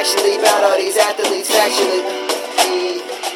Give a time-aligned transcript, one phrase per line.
[0.00, 2.00] actually about all these athletes factually.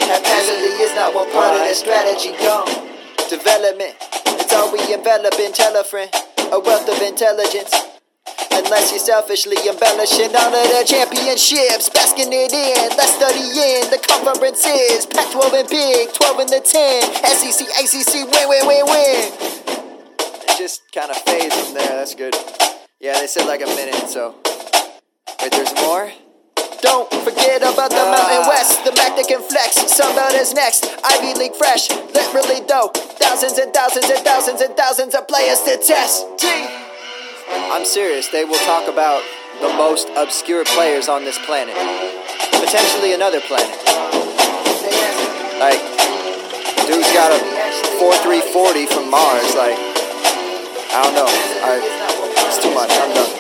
[0.01, 2.33] Haphazardly is not one part of the strategy.
[2.40, 2.88] Gone.
[3.29, 3.92] Development,
[4.40, 5.53] it's all we envelop in.
[5.53, 6.08] Tell a friend,
[6.48, 7.69] a wealth of intelligence.
[8.48, 14.01] Unless you're selfishly embellishing all of the championships, basking it in, let's study in the
[14.01, 15.04] conferences.
[15.04, 19.20] Pac 12 and Big, 12 and the 10, SEC, ACC, win, win, win, win.
[20.48, 22.34] It just kind of fades from there, that's good.
[23.01, 24.37] Yeah, they said like a minute, so.
[25.42, 26.09] Wait, there's more?
[26.84, 28.52] Don't forget about the Mountain ah.
[28.52, 29.80] West, the Mac that can flex.
[29.88, 30.84] Sunbelt is next.
[31.01, 32.92] Ivy League fresh, literally though.
[33.16, 36.28] Thousands and thousands and thousands and thousands of players to test.
[37.73, 38.28] I'm serious.
[38.28, 39.25] They will talk about
[39.65, 41.73] the most obscure players on this planet.
[42.52, 43.73] Potentially another planet.
[45.56, 45.80] Like,
[46.84, 47.41] dude's got a
[47.97, 49.56] 4340 from Mars.
[49.56, 49.80] Like,
[50.92, 51.33] I don't know.
[51.33, 51.80] I,
[52.44, 52.92] it's too much.
[52.92, 53.34] I'm done.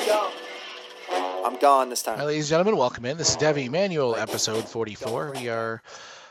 [1.44, 2.16] I'm gone this time.
[2.16, 3.18] Hi, ladies and gentlemen, welcome in.
[3.18, 5.34] This is Devy Manual, episode 44.
[5.36, 5.82] We are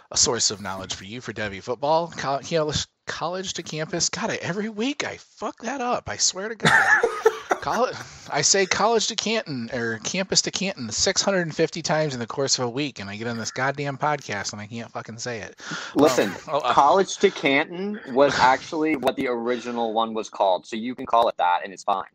[0.09, 4.09] a source of knowledge for you for Devy football, college, college to campus.
[4.09, 6.09] God, every week I fuck that up.
[6.09, 7.02] I swear to God.
[7.61, 7.95] college,
[8.31, 12.66] I say college to Canton or campus to Canton 650 times in the course of
[12.66, 15.59] a week, and I get on this goddamn podcast and I can't fucking say it.
[15.94, 20.66] Listen, Um, oh, uh, college to Canton was actually what the original one was called,
[20.66, 22.06] so you can call it that, and it's fine.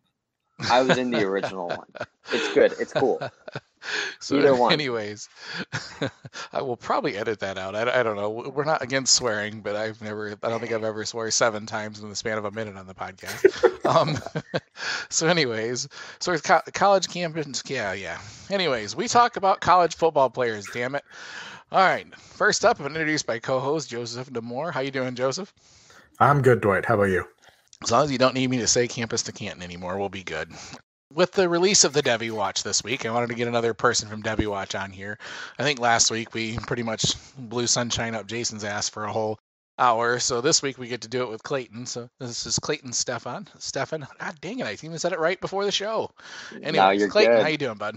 [0.71, 1.87] I was in the original one.
[2.33, 2.75] It's good.
[2.79, 3.21] It's cool.
[4.19, 4.73] So, Either one.
[4.73, 5.29] anyways,
[6.53, 7.77] I will probably edit that out.
[7.77, 8.29] I, I don't know.
[8.29, 12.01] We're not against swearing, but I've never, I don't think I've ever swore seven times
[12.01, 13.87] in the span of a minute on the podcast.
[13.87, 14.19] um,
[15.09, 17.63] so, anyways, so it's co- college campus.
[17.67, 18.19] Yeah, yeah.
[18.51, 20.67] Anyways, we talk about college football players.
[20.75, 21.05] Damn it.
[21.71, 22.13] All right.
[22.17, 24.73] First up, I'm introduced by co-host Joseph Demore.
[24.73, 25.53] How you doing, Joseph?
[26.19, 26.85] I'm good, Dwight.
[26.85, 27.25] How about you?
[27.83, 30.25] As long as you don't need me to say campus to Canton anymore, we'll be
[30.25, 30.51] good.
[31.15, 34.09] With the release of the Devy Watch this week, I wanted to get another person
[34.09, 35.19] from Devy Watch on here.
[35.59, 39.39] I think last week we pretty much blew sunshine up Jason's ass for a whole
[39.79, 40.19] hour.
[40.19, 41.87] So this week we get to do it with Clayton.
[41.87, 43.49] So this is Clayton Stefan.
[43.59, 46.11] Stefan, God dang it, I even said it right before the show.
[46.63, 47.43] Anyway, no, Clayton, good.
[47.43, 47.97] how you doing, bud?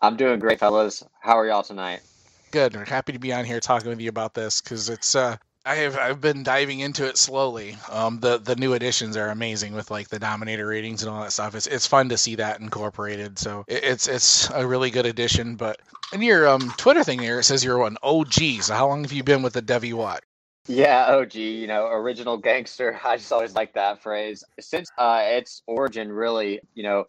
[0.00, 1.02] I'm doing great, fellas.
[1.20, 2.02] How are y'all tonight?
[2.50, 2.76] Good.
[2.76, 5.36] We're happy to be on here talking with you about this because it's uh
[5.68, 7.76] I have I've been diving into it slowly.
[7.90, 11.32] Um the the new additions are amazing with like the dominator ratings and all that
[11.32, 11.54] stuff.
[11.54, 13.38] It's it's fun to see that incorporated.
[13.38, 15.56] So it, it's it's a really good addition.
[15.56, 15.78] But
[16.14, 18.62] in your um Twitter thing there it says you're an OG.
[18.62, 20.22] So how long have you been with the Devy Watch?
[20.68, 22.98] Yeah, OG, you know, original gangster.
[23.04, 24.44] I just always like that phrase.
[24.60, 27.04] Since uh, its origin, really, you know,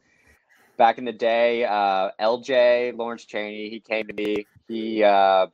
[0.78, 4.48] back in the day, uh, LJ, Lawrence Cheney, he came to me.
[4.68, 5.48] He uh,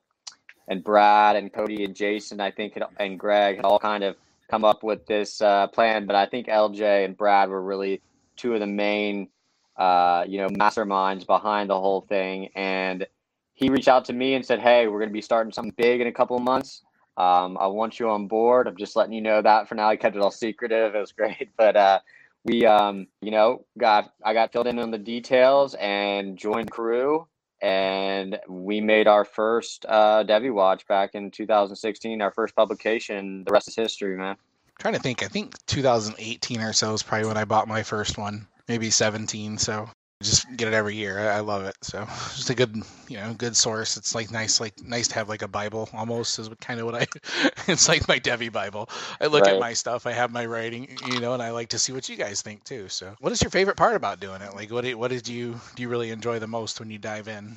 [0.67, 4.15] and Brad and Cody and Jason, I think, and Greg had all kind of
[4.49, 6.05] come up with this uh, plan.
[6.05, 8.01] But I think LJ and Brad were really
[8.35, 9.29] two of the main,
[9.77, 12.49] uh, you know, masterminds behind the whole thing.
[12.55, 13.05] And
[13.53, 16.01] he reached out to me and said, "Hey, we're going to be starting something big
[16.01, 16.81] in a couple of months."
[17.17, 18.67] Um, I want you on board.
[18.67, 19.89] I'm just letting you know that for now.
[19.91, 20.95] He kept it all secretive.
[20.95, 21.99] It was great, but uh,
[22.43, 27.27] we, um, you know, got I got filled in on the details and joined crew,
[27.61, 32.21] and we made our first uh, Devi Watch back in 2016.
[32.21, 33.43] Our first publication.
[33.43, 34.35] The rest is history, man.
[34.35, 34.37] I'm
[34.79, 35.23] trying to think.
[35.23, 38.47] I think 2018 or so is probably when I bought my first one.
[38.67, 39.57] Maybe 17.
[39.57, 39.89] So
[40.25, 41.19] just get it every year.
[41.19, 41.75] I, I love it.
[41.81, 42.05] So
[42.35, 42.75] just a good,
[43.07, 43.97] you know, good source.
[43.97, 46.95] It's like nice, like nice to have like a Bible almost is kind of what
[46.95, 47.07] I.
[47.71, 48.89] it's like my Devy Bible.
[49.21, 50.05] I look at my stuff.
[50.05, 52.63] I have my writing, you know, and I like to see what you guys think
[52.63, 52.89] too.
[52.89, 54.53] So what is your favorite part about doing it?
[54.55, 57.27] Like, what did, what did you do you really enjoy the most when you dive
[57.27, 57.55] in?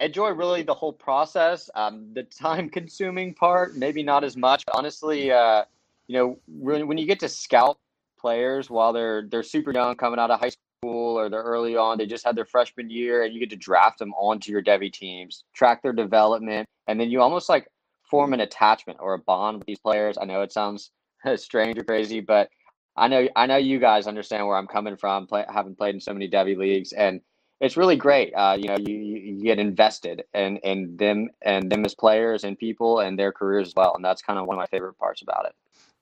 [0.00, 1.70] enjoy really the whole process.
[1.74, 4.64] Um, the time consuming part, maybe not as much.
[4.72, 5.64] Honestly, uh,
[6.06, 7.78] you know, when, when you get to scout
[8.18, 11.98] players while they're they're super young, coming out of high school, or they're early on,
[11.98, 14.92] they just had their freshman year, and you get to draft them onto your Devy
[14.92, 17.68] teams, track their development, and then you almost like
[18.02, 20.16] form an attachment or a bond with these players.
[20.20, 20.90] I know it sounds
[21.36, 22.48] strange or crazy, but
[22.96, 26.00] I know I know you guys understand where I'm coming from, play, having played in
[26.00, 27.20] so many Devy leagues, and
[27.60, 28.32] it's really great.
[28.34, 32.58] Uh, you know, you, you get invested in in them and them as players and
[32.58, 35.22] people and their careers as well, and that's kind of one of my favorite parts
[35.22, 35.54] about it.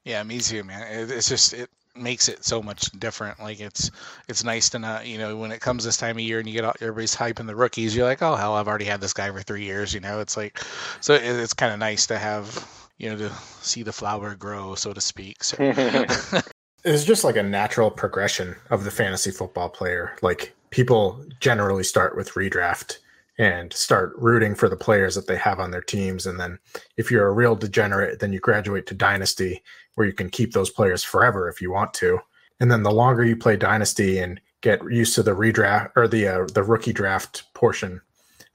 [0.04, 0.82] Yeah, me too, man.
[0.82, 3.38] It, it's just it makes it so much different.
[3.40, 3.90] Like it's
[4.28, 6.54] it's nice to not, you know, when it comes this time of year and you
[6.54, 9.30] get all, everybody's hyping the rookies, you're like, oh hell, I've already had this guy
[9.30, 9.94] for three years.
[9.94, 10.60] You know, it's like,
[11.00, 13.30] so it, it's kind of nice to have, you know, to
[13.62, 15.44] see the flower grow, so to speak.
[15.44, 15.56] So
[16.86, 20.14] It's just like a natural progression of the fantasy football player.
[20.22, 22.98] Like people generally start with redraft
[23.38, 26.26] and start rooting for the players that they have on their teams.
[26.26, 26.60] And then
[26.96, 29.64] if you're a real degenerate, then you graduate to dynasty
[29.96, 32.20] where you can keep those players forever if you want to.
[32.60, 36.26] And then the longer you play dynasty and get used to the redraft or the
[36.26, 38.00] uh, the rookie draft portion,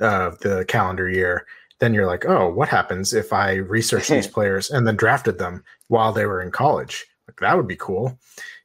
[0.01, 1.45] of the calendar year,
[1.79, 5.63] then you're like, oh, what happens if I research these players and then drafted them
[5.87, 7.05] while they were in college?
[7.27, 8.19] Like that would be cool.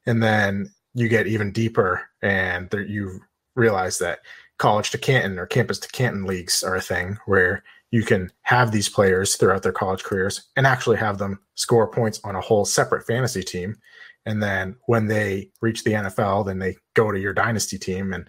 [0.06, 3.20] And then you get even deeper and there, you
[3.54, 4.20] realize that
[4.58, 8.72] college to Canton or campus to Canton leagues are a thing where you can have
[8.72, 12.64] these players throughout their college careers and actually have them score points on a whole
[12.64, 13.76] separate fantasy team.
[14.24, 18.12] And then when they reach the NFL, then they go to your dynasty team.
[18.12, 18.28] And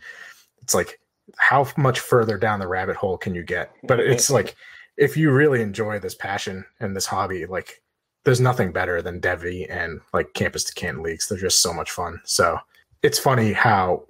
[0.61, 0.99] it's like,
[1.37, 3.71] how much further down the rabbit hole can you get?
[3.83, 4.55] But it's like,
[4.97, 7.81] if you really enjoy this passion and this hobby, like
[8.23, 11.27] there's nothing better than Devy and like campus to Canton leagues.
[11.27, 12.19] They're just so much fun.
[12.25, 12.59] So
[13.03, 14.03] it's funny how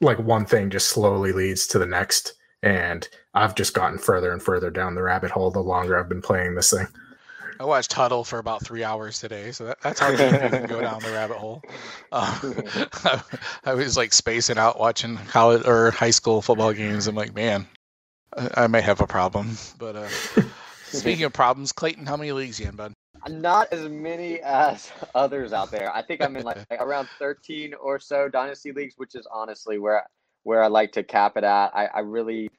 [0.00, 4.42] like one thing just slowly leads to the next and I've just gotten further and
[4.42, 6.86] further down the rabbit hole the longer I've been playing this thing.
[7.60, 10.66] I watched Hudl for about three hours today, so that, that's how deep you can
[10.66, 11.62] go down the rabbit hole.
[12.10, 12.64] Um,
[13.04, 13.22] I,
[13.64, 17.06] I, was like spacing out watching college or high school football games.
[17.06, 17.66] I'm like, man,
[18.34, 19.58] I, I may have a problem.
[19.78, 20.08] But uh,
[20.84, 22.94] speaking of problems, Clayton, how many leagues you in, bud?
[23.28, 25.94] Not as many as others out there.
[25.94, 29.78] I think I'm in like, like around 13 or so dynasty leagues, which is honestly
[29.78, 30.06] where
[30.42, 31.70] where I like to cap it at.
[31.74, 32.50] I, I really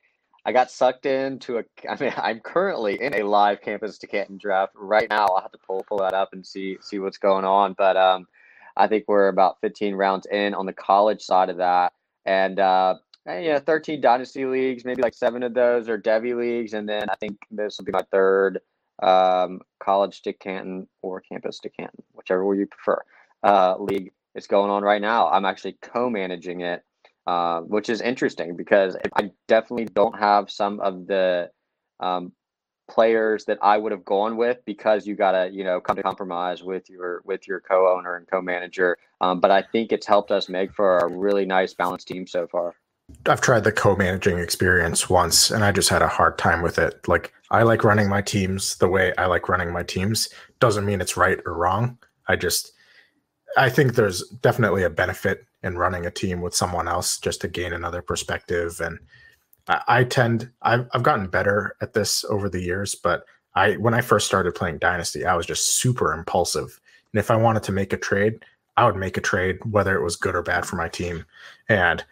[0.46, 1.64] I got sucked into a.
[1.90, 5.28] I mean, I'm currently in a live campus to Canton draft right now.
[5.28, 7.74] I'll have to pull pull that up and see see what's going on.
[7.78, 8.28] But um,
[8.76, 11.94] I think we're about 15 rounds in on the college side of that,
[12.26, 12.96] and uh,
[13.26, 14.86] and, yeah, 13 dynasty leagues.
[14.86, 17.92] Maybe like seven of those are Devy leagues, and then I think this will be
[17.92, 18.60] my third
[19.04, 23.02] um, college to Canton or campus to Canton, whichever you prefer.
[23.44, 25.28] Uh, league is going on right now.
[25.30, 26.84] I'm actually co-managing it
[27.28, 31.50] uh, which is interesting because I definitely don't have some of the
[32.00, 32.34] um,
[32.90, 36.64] players that I would have gone with because you gotta you know come to compromise
[36.64, 38.98] with your with your co-owner and co-manager.
[39.22, 42.48] Um, but I think it's helped us make for a really nice balanced team so
[42.48, 42.76] far.
[43.26, 47.08] I've tried the co-managing experience once and I just had a hard time with it.
[47.08, 50.30] Like I like running my teams the way I like running my teams.
[50.60, 51.98] Doesn't mean it's right or wrong.
[52.28, 52.72] I just
[53.58, 57.48] I think there's definitely a benefit in running a team with someone else just to
[57.48, 58.80] gain another perspective.
[58.80, 59.00] And
[59.68, 63.26] I, I tend, I've, I've gotten better at this over the years, but
[63.56, 66.80] I, when I first started playing Dynasty, I was just super impulsive.
[67.14, 68.44] And if I wanted to make a trade,
[68.78, 71.26] I would make a trade, whether it was good or bad for my team.
[71.68, 72.04] And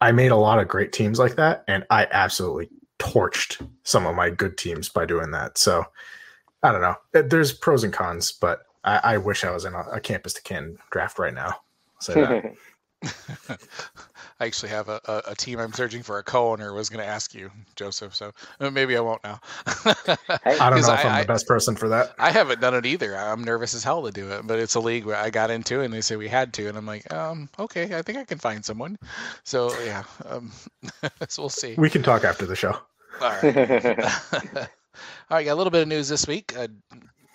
[0.00, 1.64] I made a lot of great teams like that.
[1.68, 2.68] And I absolutely
[2.98, 5.56] torched some of my good teams by doing that.
[5.56, 5.84] So
[6.62, 6.96] I don't know.
[7.12, 10.42] There's pros and cons, but I, I wish I was in a, a campus to
[10.42, 11.60] Canton draft right now.
[12.06, 12.54] that.
[14.40, 16.72] I actually have a, a, a, team I'm searching for a co-owner.
[16.72, 18.14] Was going to ask you, Joseph.
[18.14, 19.40] So uh, maybe I won't now.
[19.66, 20.16] I
[20.70, 22.14] don't know if I, am the best person for that.
[22.18, 23.16] I haven't done it either.
[23.16, 25.80] I'm nervous as hell to do it, but it's a league where I got into,
[25.80, 28.38] and they say we had to, and I'm like, um, okay, I think I can
[28.38, 28.98] find someone.
[29.44, 30.50] So yeah, um,
[31.28, 31.74] so we'll see.
[31.76, 32.76] We can talk after the show.
[33.20, 33.56] All right.
[35.30, 36.56] All right, got a little bit of news this week.
[36.56, 36.68] Uh,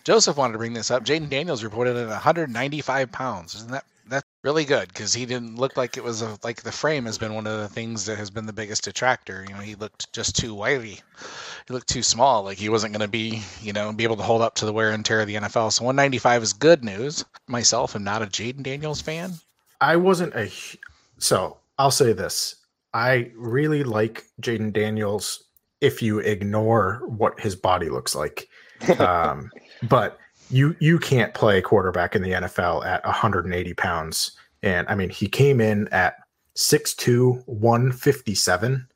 [0.03, 1.05] Joseph wanted to bring this up.
[1.05, 3.55] Jayden Daniels reported at 195 pounds.
[3.55, 6.71] Isn't that that's really good because he didn't look like it was a, like the
[6.71, 9.45] frame has been one of the things that has been the biggest detractor.
[9.47, 10.99] You know, he looked just too wiry.
[11.67, 12.43] He looked too small.
[12.43, 14.73] Like he wasn't going to be, you know, be able to hold up to the
[14.73, 15.71] wear and tear of the NFL.
[15.71, 17.23] So 195 is good news.
[17.47, 19.33] Myself, am not a Jayden Daniels fan.
[19.79, 20.51] I wasn't a.
[21.17, 22.55] So I'll say this:
[22.93, 25.43] I really like Jayden Daniels
[25.81, 28.49] if you ignore what his body looks like.
[28.99, 29.49] Um,
[29.89, 30.17] but
[30.49, 34.31] you you can't play quarterback in the NFL at 180 pounds.
[34.61, 36.15] And I mean, he came in at
[36.55, 38.87] 6'2, 157,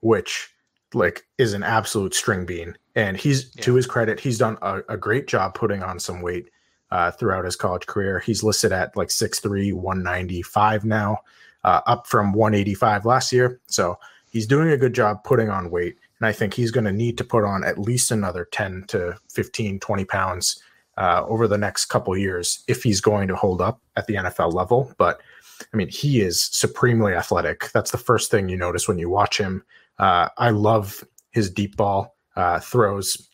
[0.00, 0.50] which
[0.94, 2.76] like is an absolute string bean.
[2.94, 3.62] And he's yeah.
[3.62, 6.50] to his credit, he's done a, a, great job putting on some weight
[6.90, 8.18] uh, throughout his college career.
[8.18, 11.18] He's listed at like 6'3, 195 now,
[11.64, 13.60] uh, up from 185 last year.
[13.68, 13.98] So
[14.30, 15.96] he's doing a good job putting on weight.
[16.22, 19.18] And I think he's going to need to put on at least another 10 to
[19.32, 20.62] 15, 20 pounds
[20.96, 24.52] uh, over the next couple years if he's going to hold up at the NFL
[24.52, 24.94] level.
[24.98, 25.20] But
[25.60, 27.72] I mean, he is supremely athletic.
[27.72, 29.64] That's the first thing you notice when you watch him.
[29.98, 31.02] Uh, I love
[31.32, 33.28] his deep ball uh, throws,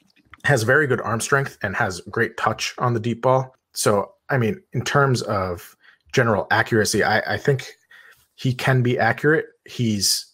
[0.45, 3.55] has very good arm strength and has great touch on the deep ball.
[3.75, 5.77] So, I mean, in terms of
[6.15, 7.71] general accuracy, I, I think
[8.37, 9.45] he can be accurate.
[9.67, 10.25] He's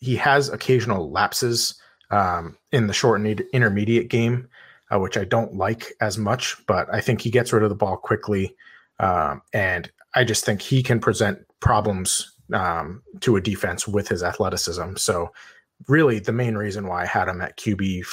[0.00, 1.80] he has occasional lapses
[2.14, 4.48] um, in the short and intermediate game,
[4.92, 7.74] uh, which I don't like as much, but I think he gets rid of the
[7.74, 8.54] ball quickly.
[9.00, 14.22] Um, and I just think he can present problems um, to a defense with his
[14.22, 14.94] athleticism.
[14.96, 15.32] So,
[15.88, 18.04] really, the main reason why I had him at QB4,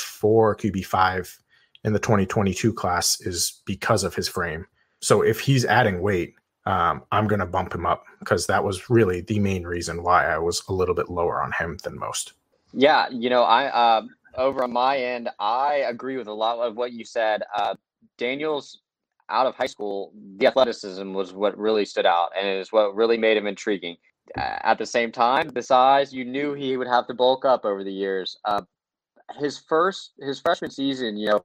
[0.58, 1.38] QB5
[1.84, 4.66] in the 2022 class is because of his frame.
[5.00, 6.34] So, if he's adding weight,
[6.66, 10.26] um, I'm going to bump him up because that was really the main reason why
[10.26, 12.34] I was a little bit lower on him than most.
[12.74, 14.02] Yeah, you know, I uh,
[14.38, 17.44] over on my end, I agree with a lot of what you said.
[17.56, 17.76] Uh,
[18.18, 18.80] Daniels
[19.30, 22.96] out of high school, the athleticism was what really stood out, and it is what
[22.96, 23.98] really made him intriguing.
[24.36, 27.84] At the same time, the size, you knew he would have to bulk up over
[27.84, 28.38] the years.
[28.46, 28.62] Uh,
[29.38, 31.44] his first, his freshman season, you know,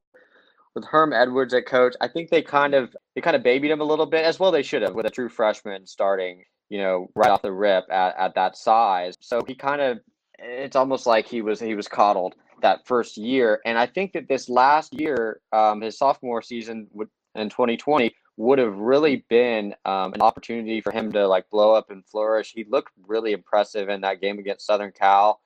[0.74, 3.80] with Herm Edwards at coach, I think they kind of they kind of babied him
[3.80, 4.52] a little bit as well.
[4.52, 8.16] They should have with a true freshman starting, you know, right off the rip at,
[8.16, 9.16] at that size.
[9.20, 9.98] So he kind of
[10.38, 13.60] it's almost like he was he was coddled that first year.
[13.64, 18.58] And I think that this last year, um, his sophomore season would in 2020 would
[18.58, 22.52] have really been um, an opportunity for him to like blow up and flourish.
[22.54, 25.40] He looked really impressive in that game against Southern Cal.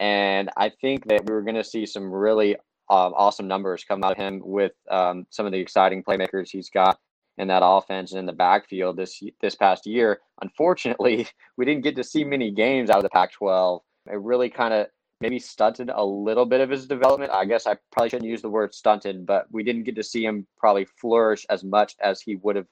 [0.00, 2.56] And I think that we were going to see some really
[2.90, 6.68] um, awesome numbers come out of him with um, some of the exciting playmakers he's
[6.68, 6.98] got
[7.38, 10.20] in that offense and in the backfield this this past year.
[10.42, 11.26] Unfortunately,
[11.56, 13.80] we didn't get to see many games out of the Pac-12.
[14.10, 14.86] It really kind of
[15.20, 17.32] maybe stunted a little bit of his development.
[17.32, 20.24] I guess I probably shouldn't use the word stunted, but we didn't get to see
[20.24, 22.66] him probably flourish as much as he would have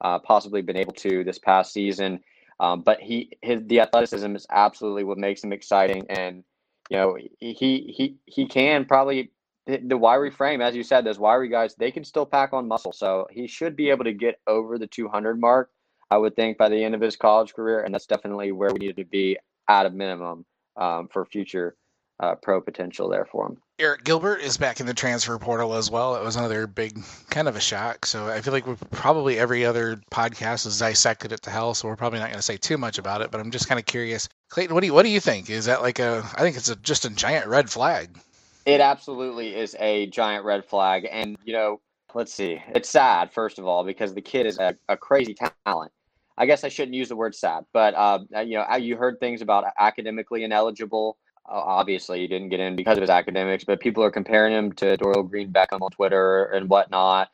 [0.00, 2.20] uh, possibly been able to this past season.
[2.58, 6.44] Um, but he his the athleticism is absolutely what makes him exciting, and
[6.90, 9.32] you know he he he can probably
[9.66, 12.92] the wiry frame, as you said, those wiry guys, they can still pack on muscle.
[12.92, 15.70] So he should be able to get over the 200 mark,
[16.10, 17.82] I would think, by the end of his college career.
[17.82, 20.44] And that's definitely where we need to be at a minimum
[20.80, 21.76] um, for future
[22.18, 23.56] uh, pro potential there for him.
[23.78, 26.16] Arik Gilbert is back in the transfer portal as well.
[26.16, 28.04] It was another big kind of a shock.
[28.04, 31.72] So I feel like we probably every other podcast has dissected it to hell.
[31.72, 33.30] So we're probably not going to say too much about it.
[33.30, 34.74] But I'm just kind of curious, Clayton.
[34.74, 35.48] What do you what do you think?
[35.48, 36.28] Is that like a?
[36.34, 38.18] I think it's a, just a giant red flag.
[38.66, 41.08] It absolutely is a giant red flag.
[41.10, 41.80] And, you know,
[42.14, 42.62] let's see.
[42.74, 45.34] It's sad, first of all, because the kid is a, a crazy
[45.64, 45.92] talent.
[46.40, 49.42] I guess I shouldn't use the word sad, but, uh, you know, you heard things
[49.42, 51.18] about academically ineligible.
[51.44, 54.96] Obviously, he didn't get in because of his academics, but people are comparing him to
[54.96, 57.28] Dorial Green Beckham on Twitter and whatnot.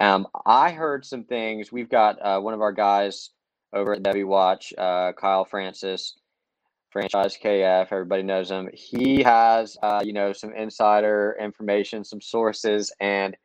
[0.00, 1.72] Um, I heard some things.
[1.72, 3.30] We've got uh, one of our guys
[3.72, 6.14] over at Devy Watch, uh, Kyle Francis
[6.90, 7.88] franchise KF.
[7.90, 8.70] Everybody knows him.
[8.72, 13.36] He has, uh, you know, some insider information, some sources, and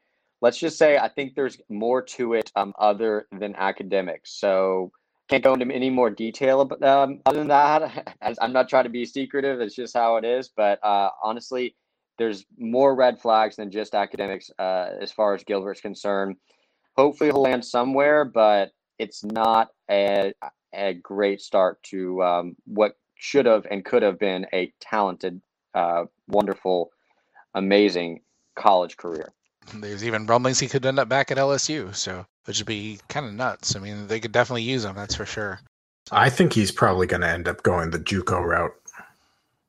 [0.42, 4.40] let's just say I think there's more to it um, other than academics.
[4.40, 4.92] So
[5.30, 8.18] can't go into any more detail about, um, other than that.
[8.42, 9.62] I'm not trying to be secretive.
[9.62, 10.50] It's just how it is.
[10.50, 11.76] But uh, honestly,
[12.18, 16.36] there's more red flags than just academics uh, as far as Gilbert's concerned.
[16.98, 20.34] Hopefully, he'll land somewhere, but it's not a
[20.74, 25.42] a great start to um, what should have and could have been a talented,
[25.74, 26.92] uh, wonderful,
[27.56, 28.22] amazing
[28.56, 29.34] college career.
[29.76, 33.26] There's even rumblings he could end up back at LSU, so which would be kind
[33.26, 33.76] of nuts.
[33.76, 35.60] I mean, they could definitely use him, that's for sure.
[36.12, 38.74] I think he's probably going to end up going the JUCO route.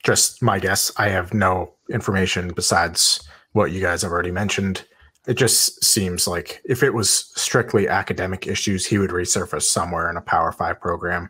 [0.03, 0.91] Just my guess.
[0.97, 4.85] I have no information besides what you guys have already mentioned.
[5.27, 10.17] It just seems like if it was strictly academic issues, he would resurface somewhere in
[10.17, 11.29] a Power Five program.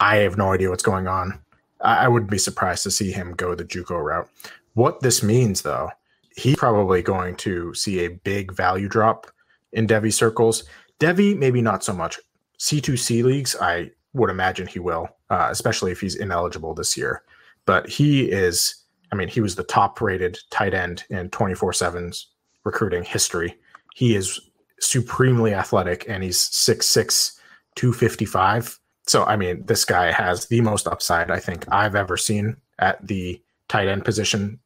[0.00, 1.38] I have no idea what's going on.
[1.80, 4.28] I, I wouldn't be surprised to see him go the JUCO route.
[4.74, 5.90] What this means, though,
[6.36, 9.26] he's probably going to see a big value drop
[9.72, 10.64] in Devy circles.
[11.00, 12.18] Devy, maybe not so much.
[12.58, 17.22] C2C leagues, I would imagine he will, uh, especially if he's ineligible this year.
[17.66, 22.28] But he is, I mean, he was the top rated tight end in 24 7's
[22.64, 23.56] recruiting history.
[23.94, 24.40] He is
[24.80, 27.38] supremely athletic and he's 6'6,
[27.74, 32.56] 255 so I mean, this guy has the most upside I think I've ever seen
[32.78, 34.58] at the tight end position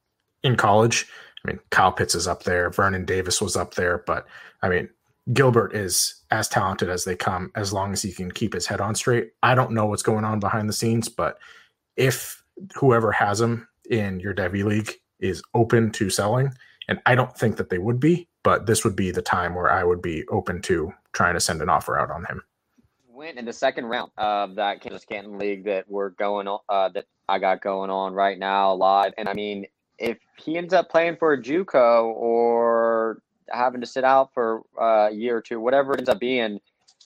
[0.43, 1.07] in college.
[1.45, 4.27] I mean, Kyle Pitts is up there, Vernon Davis was up there, but
[4.63, 4.89] I mean,
[5.33, 8.81] Gilbert is as talented as they come as long as he can keep his head
[8.81, 9.33] on straight.
[9.43, 11.39] I don't know what's going on behind the scenes, but
[11.97, 12.43] if
[12.75, 16.53] whoever has him in your Devy league is open to selling,
[16.89, 19.71] and I don't think that they would be, but this would be the time where
[19.71, 22.43] I would be open to trying to send an offer out on him
[23.21, 26.89] went in the second round of that Kansas Canton League that we're going on, uh,
[26.89, 29.13] that I got going on right now live.
[29.19, 29.67] And I mean,
[30.01, 35.09] if he ends up playing for a JUCO or having to sit out for uh,
[35.09, 36.59] a year or two, whatever it ends up being,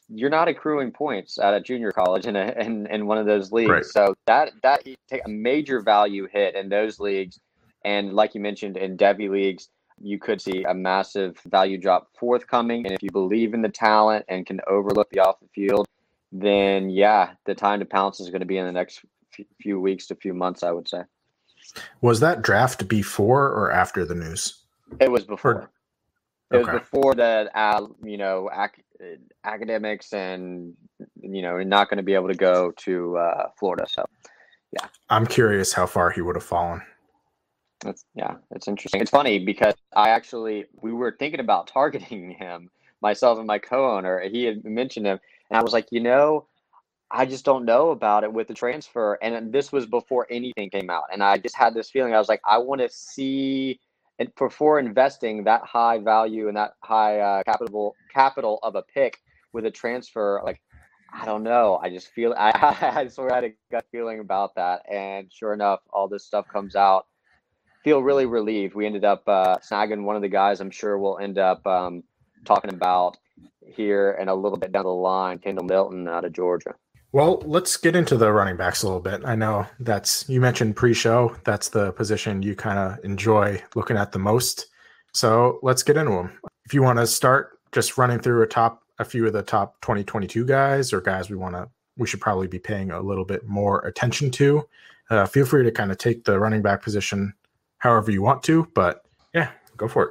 [0.08, 3.50] you're not accruing points at a junior college in a, in, in one of those
[3.52, 3.70] leagues.
[3.70, 3.84] Right.
[3.84, 7.40] So that that take a major value hit in those leagues,
[7.84, 9.68] and like you mentioned in Devy leagues,
[10.00, 12.86] you could see a massive value drop forthcoming.
[12.86, 15.88] And if you believe in the talent and can overlook the off the field,
[16.30, 19.04] then yeah, the time to pounce is going to be in the next
[19.60, 21.02] few weeks to few months, I would say.
[22.00, 24.64] Was that draft before or after the news?
[25.00, 25.70] It was before.
[26.52, 26.72] It okay.
[26.72, 27.50] was before that.
[27.54, 28.82] uh, you know ac-
[29.44, 30.74] academics and
[31.20, 33.86] you know not going to be able to go to uh, Florida.
[33.88, 34.04] So
[34.72, 36.82] yeah, I'm curious how far he would have fallen
[37.80, 39.00] That's yeah, it's interesting.
[39.00, 44.20] It's funny because I actually we were thinking about targeting him, myself and my co-owner.
[44.20, 45.18] He had mentioned him,
[45.50, 46.46] and I was like, you know,
[47.14, 49.14] I just don't know about it with the transfer.
[49.22, 52.12] And this was before anything came out, and I just had this feeling.
[52.12, 53.78] I was like, I want to see,
[54.18, 59.18] and before investing that high value and that high uh, capital capital of a pick
[59.52, 60.60] with a transfer, like
[61.12, 61.78] I don't know.
[61.80, 62.50] I just feel I,
[62.96, 66.48] I sort of had a gut feeling about that, and sure enough, all this stuff
[66.48, 67.06] comes out
[67.84, 68.74] feel really relieved.
[68.74, 70.60] We ended up uh, snagging one of the guys.
[70.60, 72.02] I'm sure we'll end up um,
[72.46, 73.18] talking about
[73.66, 76.74] here and a little bit down the line, Kendall Milton out of Georgia.
[77.14, 79.20] Well, let's get into the running backs a little bit.
[79.24, 81.36] I know that's you mentioned pre-show.
[81.44, 84.66] That's the position you kind of enjoy looking at the most.
[85.12, 86.32] So let's get into them.
[86.64, 89.80] If you want to start just running through a top, a few of the top
[89.82, 93.46] 2022 guys or guys we want to, we should probably be paying a little bit
[93.46, 94.66] more attention to.
[95.08, 97.32] Uh, feel free to kind of take the running back position
[97.78, 98.66] however you want to.
[98.74, 100.10] But yeah, go for it.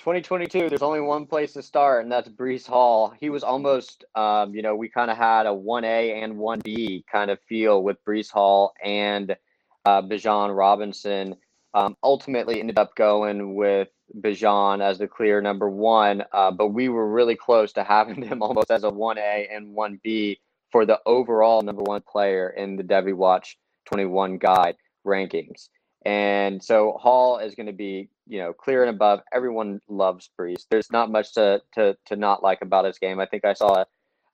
[0.00, 3.12] 2022, there's only one place to start, and that's Breece Hall.
[3.20, 7.30] He was almost, um, you know, we kind of had a 1A and 1B kind
[7.30, 9.36] of feel with Breece Hall and
[9.84, 11.36] uh, Bijan Robinson.
[11.74, 13.88] Um, ultimately, ended up going with
[14.18, 18.42] Bijan as the clear number one, uh, but we were really close to having him
[18.42, 20.38] almost as a 1A and 1B
[20.72, 24.76] for the overall number one player in the Devy Watch 21 guide
[25.06, 25.68] rankings.
[26.04, 29.20] And so Hall is going to be, you know, clear and above.
[29.32, 30.64] Everyone loves Breece.
[30.70, 33.20] There's not much to to to not like about his game.
[33.20, 33.86] I think I saw a,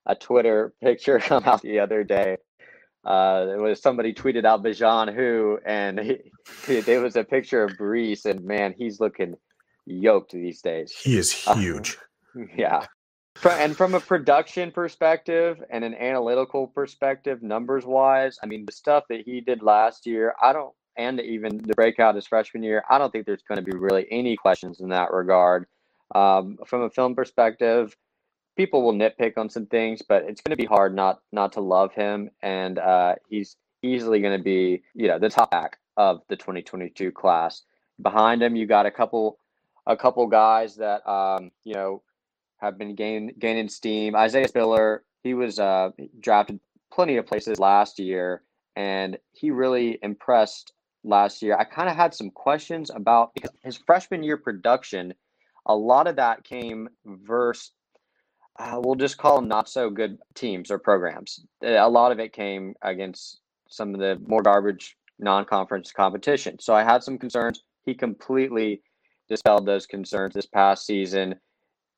[0.06, 2.36] a Twitter picture come out the other day.
[3.04, 6.00] Uh, it was somebody tweeted out Bijan who, and
[6.66, 9.36] he, there was a picture of Breece, and man, he's looking
[9.86, 10.92] yoked these days.
[10.92, 11.98] He is huge.
[12.36, 12.86] Uh, yeah.
[13.44, 19.04] And from a production perspective and an analytical perspective, numbers wise, I mean, the stuff
[19.08, 22.98] that he did last year, I don't and even the breakout his freshman year, I
[22.98, 25.66] don't think there's going to be really any questions in that regard.
[26.14, 27.96] Um, from a film perspective,
[28.56, 31.60] people will nitpick on some things, but it's going to be hard not not to
[31.60, 36.22] love him, and uh, he's easily going to be you know the top back of
[36.28, 37.62] the 2022 class.
[38.00, 39.38] Behind him, you got a couple
[39.86, 42.02] a couple guys that um, you know
[42.58, 44.16] have been gain, gaining steam.
[44.16, 46.60] Isaiah Spiller, he was uh, drafted
[46.92, 48.42] plenty of places last year,
[48.76, 50.72] and he really impressed
[51.06, 55.14] last year, I kind of had some questions about his freshman year production,
[55.66, 57.72] a lot of that came versus,
[58.58, 61.44] uh, we'll just call them not so good teams or programs.
[61.62, 66.58] A lot of it came against some of the more garbage non conference competition.
[66.58, 67.62] So I had some concerns.
[67.84, 68.82] He completely
[69.28, 71.34] dispelled those concerns this past season.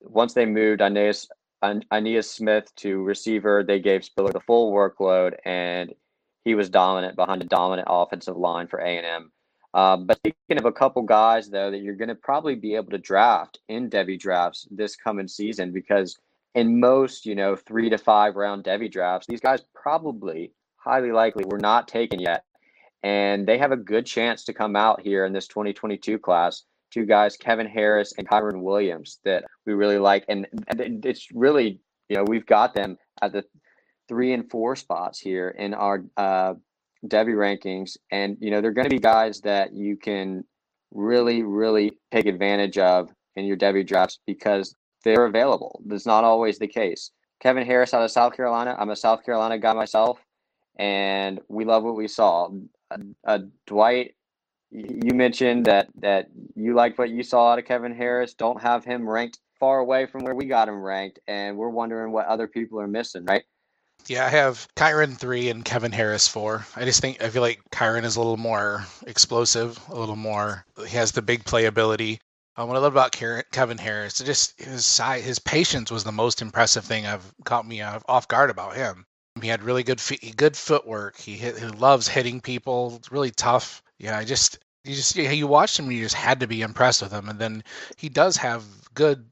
[0.01, 1.27] Once they moved Ainias,
[1.62, 5.92] Ainias Smith to receiver, they gave Spiller the full workload and
[6.48, 9.30] he was dominant behind a dominant offensive line for A&M.
[9.74, 12.90] Uh, but speaking of a couple guys, though, that you're going to probably be able
[12.90, 16.16] to draft in Devy drafts this coming season, because
[16.54, 21.44] in most, you know, three to five round Devy drafts, these guys probably, highly likely,
[21.44, 22.44] were not taken yet.
[23.02, 26.64] And they have a good chance to come out here in this 2022 class.
[26.90, 30.24] Two guys, Kevin Harris and Kyren Williams, that we really like.
[30.30, 33.44] And, and it's really, you know, we've got them at the
[34.09, 36.55] three and four spots here in our uh,
[37.07, 40.44] Devy rankings, and you know they're going to be guys that you can
[40.92, 45.81] really, really take advantage of in your Devy drafts because they're available.
[45.87, 47.12] That's not always the case.
[47.40, 48.77] Kevin Harris out of South Carolina.
[48.79, 50.18] I'm a South Carolina guy myself,
[50.79, 52.49] and we love what we saw.
[52.90, 54.14] Uh, uh, Dwight,
[54.71, 58.35] you mentioned that that you liked what you saw out of Kevin Harris.
[58.35, 62.12] Don't have him ranked far away from where we got him ranked, and we're wondering
[62.12, 63.44] what other people are missing, right?
[64.06, 66.66] Yeah, I have Kyren three and Kevin Harris four.
[66.76, 70.64] I just think I feel like Kyren is a little more explosive, a little more.
[70.87, 72.18] He has the big playability.
[72.56, 73.12] Um, what I love about
[73.52, 77.82] Kevin Harris, just his size, his patience was the most impressive thing I've caught me
[77.82, 79.04] off guard about him.
[79.40, 81.16] He had really good feet, good footwork.
[81.18, 82.96] He hit, he loves hitting people.
[82.96, 83.82] It's really tough.
[83.98, 87.12] Yeah, I just you just you watched him you just had to be impressed with
[87.12, 87.28] him.
[87.28, 87.62] And then
[87.96, 89.24] he does have good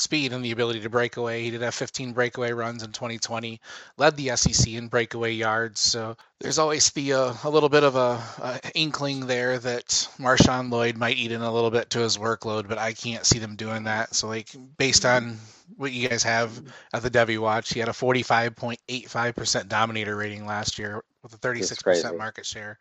[0.00, 1.42] speed and the ability to break away.
[1.42, 3.60] He did have 15 breakaway runs in 2020,
[3.96, 5.80] led the SEC in breakaway yards.
[5.80, 9.86] So there's always the uh, a little bit of a, a, inkling there that
[10.18, 13.38] Marshawn Lloyd might eat in a little bit to his workload, but I can't see
[13.38, 14.14] them doing that.
[14.14, 15.38] So like based on
[15.76, 16.60] what you guys have
[16.92, 22.16] at the Devy Watch, he had a 45.85% dominator rating last year with a 36%
[22.16, 22.78] market share.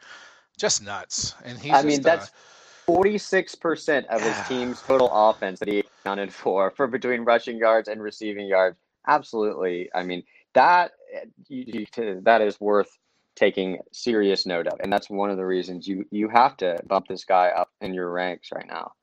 [0.57, 1.35] Just nuts.
[1.43, 2.31] And he's I mean that's.
[2.89, 8.01] 46% of his team's total offense that he accounted for for between rushing yards and
[8.01, 8.79] receiving yards.
[9.07, 9.89] Absolutely.
[9.93, 10.23] I mean,
[10.53, 10.93] that
[11.49, 12.97] that is worth
[13.35, 14.79] taking serious note of.
[14.79, 17.93] And that's one of the reasons you you have to bump this guy up in
[17.93, 18.93] your ranks right now.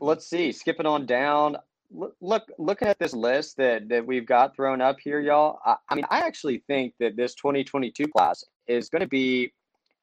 [0.00, 1.56] Let's see, skipping on down.
[1.92, 5.60] Look, look looking at this list that that we've got thrown up here, y'all.
[5.64, 9.52] I, I mean, I actually think that this 2022 class is going to be.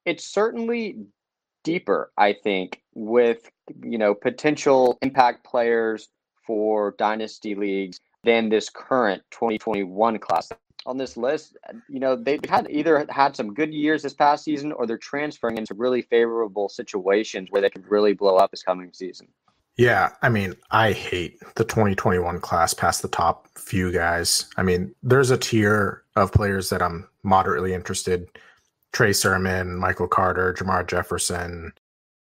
[0.06, 0.96] It's certainly
[1.64, 2.12] deeper.
[2.16, 3.50] I think with
[3.82, 6.08] you know potential impact players
[6.46, 10.50] for dynasty leagues than this current 2021 class
[10.86, 11.56] on this list,
[11.88, 15.56] you know, they've had either had some good years this past season or they're transferring
[15.56, 19.26] into really favorable situations where they could really blow up this coming season.
[19.76, 24.46] Yeah, I mean, I hate the 2021 class past the top few guys.
[24.56, 28.28] I mean, there's a tier of players that I'm moderately interested.
[28.94, 31.72] Trey Sermon, Michael Carter, Jermar Jefferson,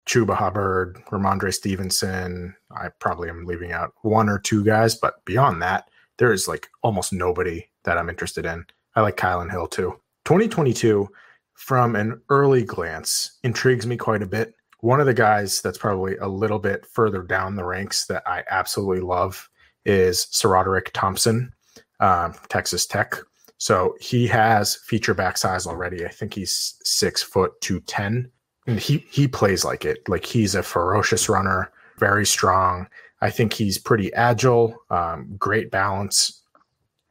[0.06, 2.54] Chuba Hubbard, Rhamondre Stevenson.
[2.72, 6.68] I probably am leaving out one or two guys, but beyond that, there is like
[6.84, 8.66] almost nobody that I'm interested in.
[8.96, 10.00] I like Kylin Hill too.
[10.26, 11.08] 2022,
[11.54, 14.54] from an early glance, intrigues me quite a bit.
[14.82, 18.44] One of the guys that's probably a little bit further down the ranks that I
[18.50, 19.50] absolutely love
[19.86, 21.54] is SaRodorick Thompson,
[22.02, 23.16] um, Texas Tech.
[23.58, 26.06] So he has feature back size already.
[26.06, 28.30] I think he's six foot two ten,
[28.68, 30.08] and he he plays like it.
[30.08, 32.88] Like he's a ferocious runner, very strong.
[33.22, 36.44] I think he's pretty agile, um, great balance,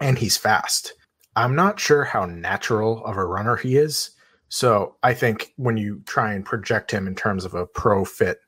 [0.00, 0.92] and he's fast.
[1.34, 4.10] I'm not sure how natural of a runner he is.
[4.48, 8.38] So I think when you try and project him in terms of a pro fit,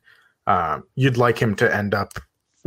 [0.47, 2.21] um, you'd like him to end up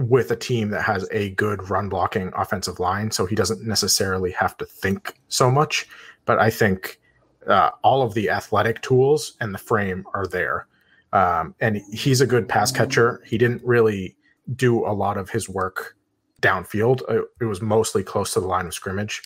[0.10, 3.12] with a team that has a good run blocking offensive line.
[3.12, 5.88] So he doesn't necessarily have to think so much.
[6.26, 7.00] But I think
[7.48, 10.68] uh, all of the athletic tools and the frame are there.
[11.14, 13.22] Um, and he's a good pass catcher.
[13.26, 14.16] He didn't really
[14.56, 15.96] do a lot of his work
[16.42, 17.02] downfield.
[17.10, 19.22] It, it was mostly close to the line of scrimmage.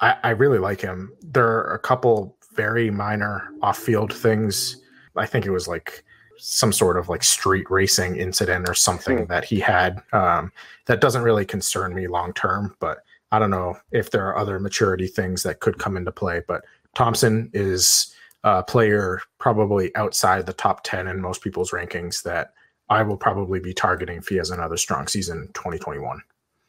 [0.00, 1.12] I, I really like him.
[1.22, 4.76] There are a couple very minor off-field things.
[5.16, 6.04] I think it was like
[6.40, 9.24] some sort of like street racing incident or something hmm.
[9.26, 10.52] that he had um,
[10.86, 12.74] that doesn't really concern me long term.
[12.80, 16.42] But I don't know if there are other maturity things that could come into play.
[16.46, 22.54] But Thompson is a player probably outside the top 10 in most people's rankings that
[22.88, 26.20] I will probably be targeting if he has another strong season 2021.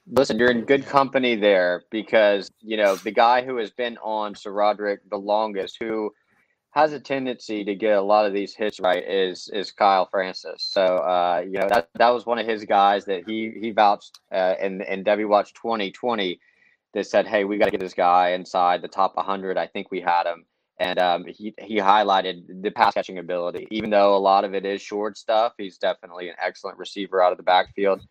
[0.07, 4.33] Listen, you're in good company there because, you know, the guy who has been on
[4.33, 6.13] SaRodorick the longest, who
[6.71, 10.67] has a tendency to get a lot of these hits right is is Kyle Francis.
[10.71, 14.19] So uh, you know that that was one of his guys that he he vouched
[14.33, 16.39] uh, in in Devy Watch 2020
[16.93, 19.57] that said, hey, we got to get this guy inside the top 100.
[19.57, 20.45] I think we had him,
[20.79, 23.67] and um, he he highlighted the pass catching ability.
[23.71, 27.31] Even though a lot of it is short stuff, he's definitely an excellent receiver out
[27.31, 28.01] of the backfield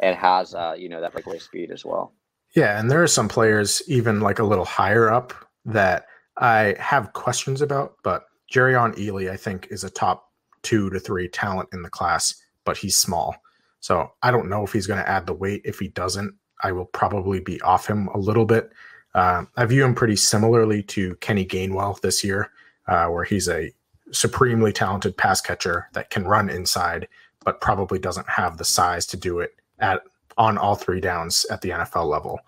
[0.00, 2.14] and has uh, you know that breakaway speed as well.
[2.54, 7.12] Yeah, and there are some players even like a little higher up that I have
[7.12, 10.30] questions about, but Jerrion Ealy, I think, is a top
[10.62, 13.36] two to three talent in the class, but he's small.
[13.80, 15.62] So I don't know if he's going to add the weight.
[15.64, 18.72] If he doesn't, I will probably be off him a little bit.
[19.14, 22.50] Uh, I view him pretty similarly to Kenny Gainwell this year,
[22.88, 23.70] uh, where he's a
[24.10, 27.08] supremely talented pass catcher that can run inside,
[27.44, 30.02] but probably doesn't have the size to do it at
[30.36, 32.40] on all three downs at the NFL level.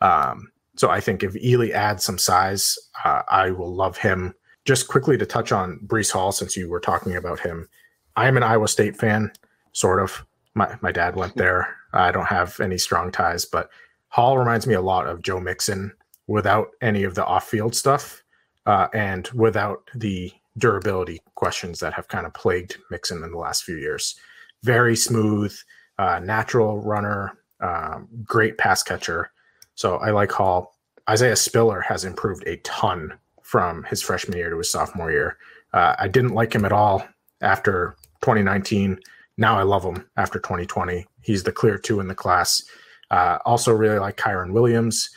[0.00, 4.34] Um, so I think if Ealy adds some size, uh, I will love him.
[4.64, 7.68] Just quickly to touch on Breece Hall, since you were talking about him,
[8.16, 9.30] I am an Iowa State fan,
[9.72, 10.24] sort of.
[10.54, 11.76] My my dad went there.
[11.92, 13.68] I don't have any strong ties, but
[14.08, 15.92] Hall reminds me a lot of Joe Mixon
[16.28, 18.24] without any of the off-field stuff
[18.64, 23.64] uh, and without the durability questions that have kind of plagued Mixon in the last
[23.64, 24.18] few years.
[24.62, 25.54] Very smooth,
[25.98, 29.30] uh, natural runner, um, great pass catcher.
[29.80, 30.76] So I like Hall.
[31.08, 35.38] Isaiah Spiller has improved a ton from his freshman year to his sophomore year.
[35.72, 37.02] Uh, I didn't like him at all
[37.40, 39.00] after 2019.
[39.38, 41.06] Now I love him after 2020.
[41.22, 42.62] He's the clear two in the class.
[43.10, 45.08] Uh, also, really like Kyren Williams.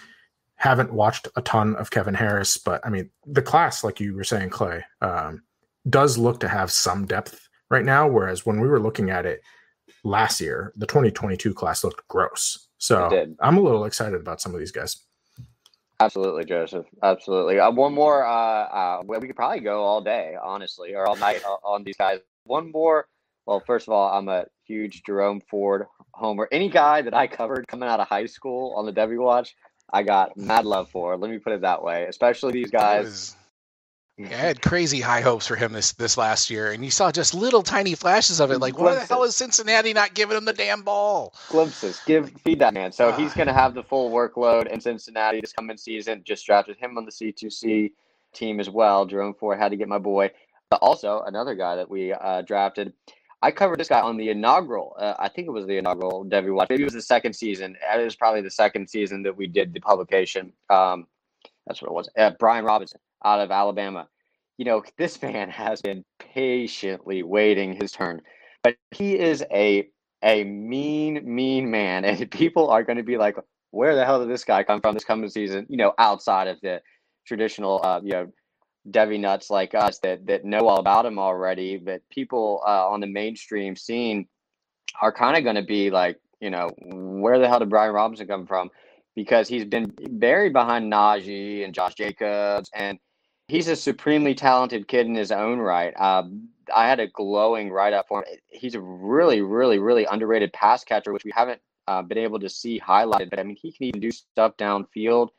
[0.56, 4.23] Haven't watched a ton of Kevin Harris, but I mean, the class, like you were
[4.23, 5.43] saying, Clay, um,
[5.89, 8.08] does look to have some depth right now.
[8.08, 9.41] Whereas when we were looking at it
[10.06, 12.69] last year, the 2022 class looked gross.
[12.84, 14.98] So I'm a little excited about some of these guys.
[16.02, 16.86] Absolutely, Joseph.
[17.02, 17.58] Absolutely.
[17.58, 18.26] Uh, one more.
[18.26, 22.19] Uh, uh, we could probably go all day, honestly, or all night on these guys.
[22.43, 23.08] One more.
[23.46, 26.50] Well, first of all, I'm a huge Jerome Ford homer.
[26.52, 29.56] Any guy that I covered coming out of high school on the W Watch,
[29.93, 31.15] I got mad love for.
[31.15, 32.08] Let me put it that way.
[32.10, 33.38] Especially these guys
[34.19, 37.34] I had crazy high hopes for him this this last year, and you saw just
[37.34, 38.60] little tiny flashes of it.
[38.60, 38.99] Like, Glimpses.
[38.99, 41.34] why the hell is Cincinnati not giving him the damn ball?
[41.49, 42.91] Glimpses, give feed that man.
[42.91, 46.21] So he's going to have the full workload in Cincinnati this coming season.
[46.26, 47.93] Just drafted him on the C two C.
[48.34, 49.08] team as well.
[49.08, 50.30] Jerome Ford had to get my boy.
[50.69, 52.93] But also another guy that we uh, drafted.
[53.41, 54.95] I covered this guy on the inaugural.
[54.97, 56.69] Uh, I think it was the inaugural Devy Watch.
[56.69, 57.76] Maybe it was the second season.
[57.93, 60.54] It was probably the second season that we did the publication.
[60.69, 61.08] Um,
[61.65, 62.10] that's what it was.
[62.17, 64.08] Uh, Brian Robinson out of Alabama.
[64.58, 68.22] You know, this man has been patiently waiting his turn,
[68.64, 69.88] but he is a
[70.24, 73.36] a mean, mean man, and people are going to be like,
[73.72, 76.60] "Where the hell did this guy come from this coming season?" You know, outside of
[76.62, 76.82] the
[77.26, 78.32] traditional, uh, you know,
[78.90, 83.00] Devy nuts like us that that know all about him already, but people uh, on
[83.00, 84.28] the mainstream scene
[85.02, 88.28] are kind of going to be like, you know, where the hell did Brian Robinson
[88.28, 88.70] come from?
[89.16, 93.00] Because he's been buried behind Najee and Josh Jacobs, and
[93.54, 95.94] he's a supremely talented kid in his own right.
[95.96, 96.24] Uh,
[96.74, 98.39] I had a glowing write up for him.
[98.50, 102.50] He's a really, really, really underrated pass catcher, which we haven't uh, been able to
[102.50, 103.30] see highlighted.
[103.30, 105.30] But I mean, he can even do stuff downfield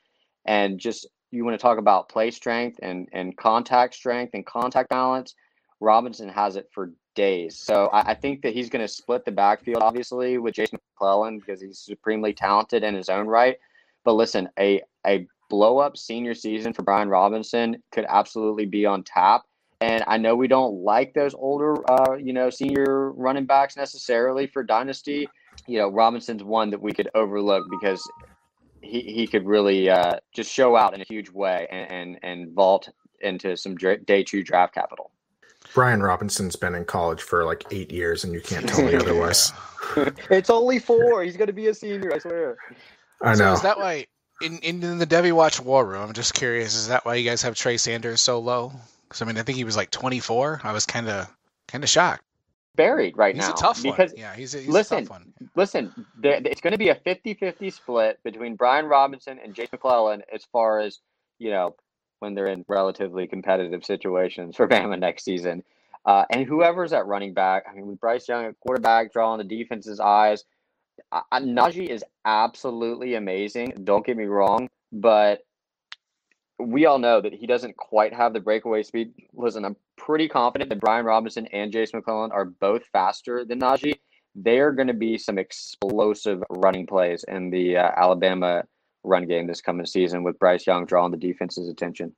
[0.45, 4.91] and just you want to talk about play strength and, and contact strength and contact
[4.91, 5.35] balance,
[5.81, 7.59] Robinson has it for days.
[7.59, 11.41] So I, I think that he's going to split the backfield, obviously, with Jason McClellan
[11.41, 13.57] because he's supremely talented in his own right.
[14.05, 19.03] But listen, a, a blow up senior season for Brian Robinson could absolutely be on
[19.03, 19.43] tap.
[19.81, 24.47] And I know we don't like those older, uh, you know, senior running backs necessarily
[24.47, 25.29] for dynasty.
[25.67, 28.09] You know, Robinson's one that we could overlook because
[28.81, 32.53] he, he could really uh, just show out in a huge way and, and, and
[32.55, 32.89] vault
[33.21, 35.11] into some day two draft capital.
[35.73, 39.53] Brian Robinson's been in college for like eight years, and you can't tell me otherwise.
[40.31, 41.23] it's only four.
[41.23, 42.57] He's going to be a senior, I swear.
[43.23, 43.37] I know.
[43.37, 44.07] So is that why
[44.41, 46.03] in, in the Devy Watch War Room?
[46.03, 46.75] I'm just curious.
[46.75, 48.73] Is that why you guys have Trey Sanders so low?
[49.09, 50.61] Because I mean, I think he was like 24.
[50.65, 51.29] I was kind of
[51.69, 52.25] kind of shocked
[52.77, 53.53] buried right he's now.
[53.53, 54.21] He's a tough because, one.
[54.21, 55.33] Yeah, he's a, he's listen, a tough one.
[55.55, 60.45] Listen, it's going to be a 50-50 split between Brian Robinson and Jason McClellan as
[60.53, 60.99] far as,
[61.39, 61.77] you know,
[62.21, 65.63] when they're in relatively competitive situations for Bama next season.
[66.07, 69.45] Uh, and whoever's at running back, I mean, with Bryce Young at quarterback, drawing the
[69.45, 70.45] defense's eyes,
[71.13, 73.73] uh, Najee is absolutely amazing.
[73.85, 75.45] Don't get me wrong, but
[76.59, 79.13] we all know that he doesn't quite have the breakaway speed.
[79.33, 83.95] Listen, I'm pretty confident that Brian Robinson and Jason McClellan are both faster than Najee.
[84.35, 88.65] They are going to be some explosive running plays in the uh, Alabama
[89.05, 92.15] run game this coming season with Bryce Young drawing the defense's attention.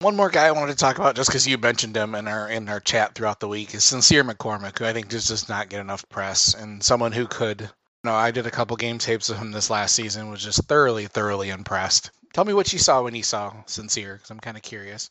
[0.00, 2.48] One more guy I wanted to talk about, just because you mentioned him in our
[2.48, 5.68] in our chat throughout the week, is Sincere McCormick, who I think just does not
[5.68, 7.70] get enough press, and someone who could.
[8.04, 11.06] Know, I did a couple game tapes of him this last season, was just thoroughly,
[11.06, 12.10] thoroughly impressed.
[12.34, 15.08] Tell me what you saw when you saw Sincere, because I'm kind of curious.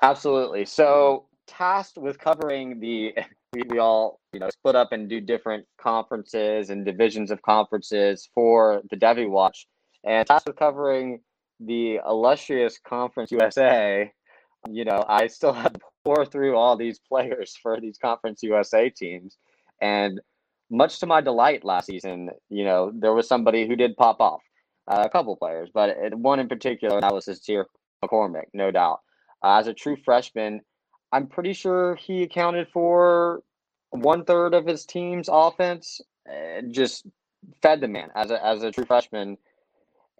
[0.00, 0.64] Absolutely.
[0.64, 3.14] So tasked with covering the
[3.52, 8.28] we, we all you know split up and do different conferences and divisions of conferences
[8.34, 9.66] for the Devy Watch,
[10.04, 11.20] and tasked with covering
[11.60, 14.10] the illustrious Conference USA.
[14.70, 18.88] You know, I still had to pour through all these players for these Conference USA
[18.88, 19.36] teams,
[19.82, 20.20] and
[20.72, 24.40] much to my delight last season, you know, there was somebody who did pop off,
[24.88, 27.66] uh, a couple players, but one in particular, that was Sincere
[28.02, 29.00] McCormick, no doubt.
[29.44, 30.62] Uh, as a true freshman,
[31.12, 33.42] I'm pretty sure he accounted for
[33.90, 36.00] one third of his team's offense.
[36.70, 37.06] Just
[37.60, 39.36] fed the man as a as a true freshman,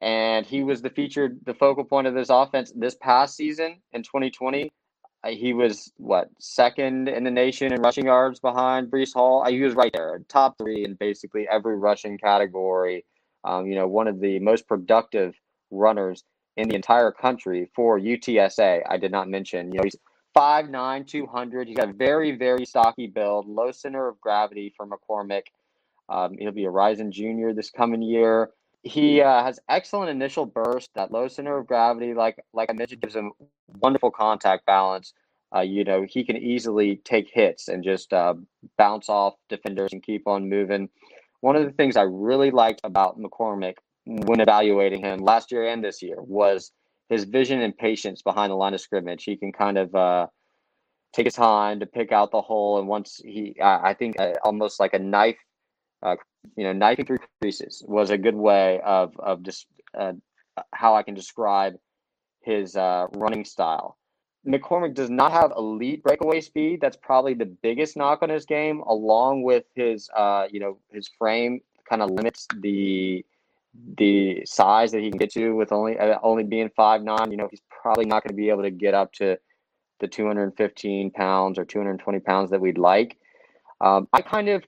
[0.03, 4.03] and he was the featured the focal point of this offense this past season in
[4.03, 4.71] 2020.
[5.25, 9.43] Uh, he was what second in the nation in rushing yards behind Breece Hall.
[9.47, 13.05] Uh, he was right there, top three in basically every rushing category.
[13.45, 15.35] Um, you know, one of the most productive
[15.71, 16.25] runners
[16.57, 18.83] in the entire country for UTSA.
[18.89, 19.73] I did not mention.
[19.73, 19.97] You know, he's
[20.35, 21.69] Five nine, two hundred.
[21.69, 25.43] He's got a very, very stocky build, low center of gravity for McCormick.
[26.09, 28.51] Um, he'll be a rising junior this coming year.
[28.83, 30.91] He uh, has excellent initial burst.
[30.95, 33.33] That low center of gravity, like like I mentioned, gives him
[33.81, 35.13] wonderful contact balance.
[35.55, 38.35] Uh, you know, he can easily take hits and just uh,
[38.79, 40.89] bounce off defenders and keep on moving.
[41.41, 45.85] One of the things I really liked about McCormick when evaluating him last year and
[45.85, 46.73] this year was
[47.09, 49.25] his vision and patience behind the line of scrimmage.
[49.25, 50.27] He can kind of uh,
[51.13, 54.33] take his time to pick out the hole, and once he, I, I think, uh,
[54.43, 55.37] almost like a knife,
[56.03, 56.17] uh,
[56.57, 59.67] you know, knifing through creases was a good way of of just
[59.99, 60.13] uh,
[60.73, 61.75] how I can describe
[62.41, 63.97] his uh, running style.
[64.47, 66.81] McCormick does not have elite breakaway speed.
[66.81, 71.09] That's probably the biggest knock on his game, along with his, uh, you know, his
[71.19, 73.25] frame kind of limits the
[73.97, 77.37] the size that he can get to with only uh, only being five nine, you
[77.37, 79.39] know, he's probably not going to be able to get up to
[80.01, 83.17] the 215 pounds or 220 pounds that we'd like.
[83.81, 84.65] Um, I kind of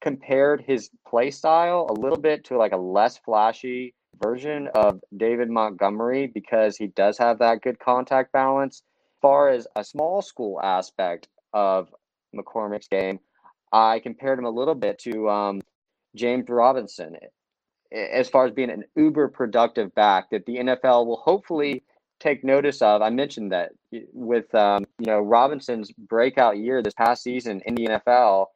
[0.00, 5.50] compared his play style a little bit to like a less flashy version of David
[5.50, 8.76] Montgomery because he does have that good contact balance.
[8.76, 11.92] As far as a small school aspect of
[12.34, 13.20] McCormick's game,
[13.72, 15.62] I compared him a little bit to um,
[16.14, 17.16] James Robinson
[17.92, 21.82] as far as being an uber productive back that the NFL will hopefully
[22.20, 23.02] take notice of.
[23.02, 23.72] I mentioned that
[24.12, 28.46] with um, you know Robinson's breakout year this past season in the NFL,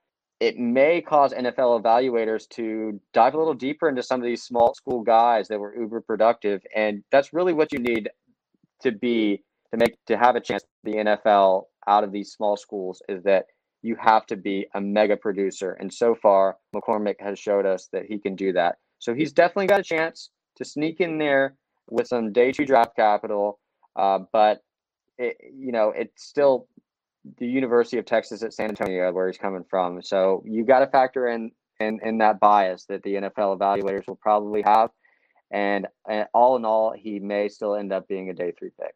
[0.45, 4.75] it may cause NFL evaluators to dive a little deeper into some of these small
[4.75, 8.11] school guys that were uber productive, and that's really what you need
[8.83, 13.01] to be to make to have a chance the NFL out of these small schools
[13.09, 13.47] is that
[13.81, 18.05] you have to be a mega producer, and so far McCormick has showed us that
[18.05, 18.77] he can do that.
[18.99, 21.57] So he's definitely got a chance to sneak in there
[21.89, 23.61] with some day two draft capital.
[23.97, 24.61] Uh, but
[25.17, 26.69] it, you know, it's still
[27.39, 30.03] the University of Texas at San Antonio where he's coming from.
[30.03, 34.17] So you got to factor in, in in that bias that the NFL evaluators will
[34.17, 34.91] probably have.
[35.51, 38.95] And, and all in all, he may still end up being a day three pick.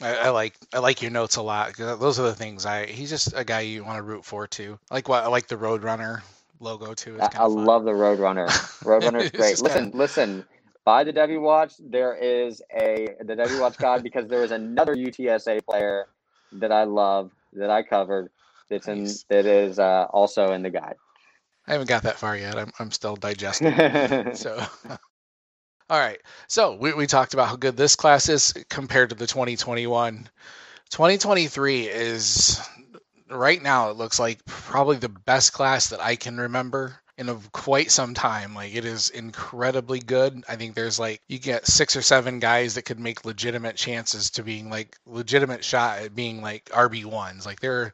[0.00, 1.76] I, I, like I like your notes a lot.
[1.76, 2.86] Those are the things I.
[2.86, 4.78] He's just a guy you want to root for too.
[4.90, 6.22] I like what I like the Roadrunner
[6.58, 7.18] logo too.
[7.20, 8.46] I, I love the Roadrunner.
[8.84, 9.60] Roadrunner is great.
[9.60, 9.96] listen, kinda...
[9.96, 10.44] listen.
[10.84, 14.94] By the W Watch, there is a the W Watch God because there is another
[14.94, 16.08] UTSA player
[16.54, 18.30] that I love that I covered.
[18.68, 20.96] That's in that is uh, also in the guide.
[21.66, 22.56] I haven't got that far yet.
[22.56, 23.74] I'm I'm still digesting.
[24.34, 24.62] so.
[25.90, 26.18] All right.
[26.48, 30.28] So we, we talked about how good this class is compared to the 2021.
[30.90, 32.58] 2023 is
[33.28, 37.36] right now it looks like probably the best class that I can remember in a,
[37.52, 38.54] quite some time.
[38.54, 40.44] Like it is incredibly good.
[40.48, 44.30] I think there's like you get six or seven guys that could make legitimate chances
[44.30, 47.46] to being like legitimate shot at being like RB ones.
[47.46, 47.92] Like they're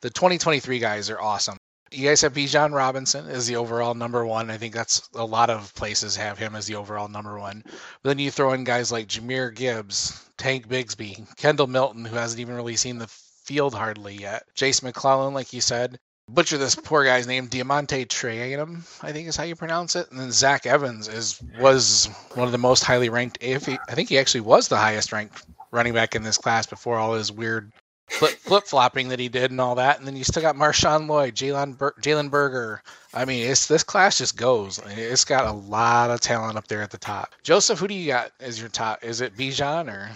[0.00, 1.56] the 2023 guys are awesome.
[1.92, 4.48] You guys have Bijan Robinson as the overall number one.
[4.48, 7.64] I think that's a lot of places have him as the overall number one.
[7.64, 12.40] But then you throw in guys like Jahmyr Gibbs, Tank Bigsby, Kendall Milton, who hasn't
[12.40, 14.44] even really seen the field hardly yet.
[14.54, 15.98] Jase McClellan, like you said,
[16.34, 20.10] butcher this poor guy's name, DeaMonte Trayanum, I think is how you pronounce it.
[20.10, 23.38] And then Zach Evans is was one of the most highly ranked.
[23.40, 26.66] If he, I think he actually was the highest ranked running back in this class
[26.66, 27.72] before all his weird
[28.10, 29.98] flip flopping that he did and all that.
[29.98, 32.82] And then you still got Marshawn Lloyd, Jalen Bur- Jalen Berger.
[33.14, 34.80] I mean, it's this class just goes.
[34.86, 37.34] It's got a lot of talent up there at the top.
[37.42, 39.04] Joseph, who do you got as your top?
[39.04, 40.10] Is it Bijan or?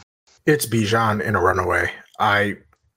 [0.47, 1.91] It's Bijan in a runaway.
[2.19, 2.57] I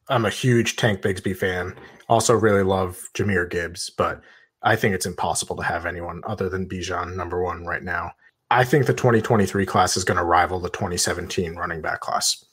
[0.10, 1.76] I'm a huge Tank Bigsby fan.
[2.10, 4.22] Also, really love Jahmyr Gibbs, but
[4.64, 8.12] I think it's impossible to have anyone other than Bijan number one right now.
[8.50, 12.44] I think the 2023 class is going to rival the 2017 running back class.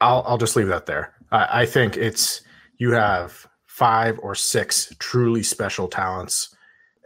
[0.00, 1.14] I'll I'll just leave that there.
[1.30, 2.42] I, I think it's
[2.78, 6.54] you have five or six truly special talents,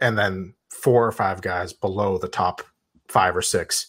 [0.01, 2.61] and then four or five guys below the top
[3.07, 3.87] five or six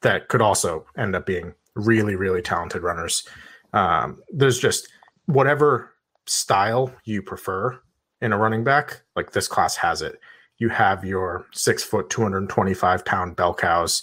[0.00, 3.26] that could also end up being really really talented runners.
[3.72, 4.88] Um, there's just
[5.26, 5.91] whatever
[6.26, 7.80] style you prefer
[8.20, 10.20] in a running back, like this class has it.
[10.58, 14.02] You have your six foot, 225 pound bell cows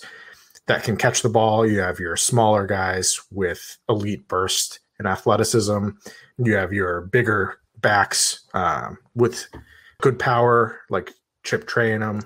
[0.67, 1.65] that can catch the ball.
[1.65, 5.89] You have your smaller guys with elite burst and athleticism.
[6.37, 9.47] You have your bigger backs um, with
[10.01, 12.25] good power, like Chip Trayanum.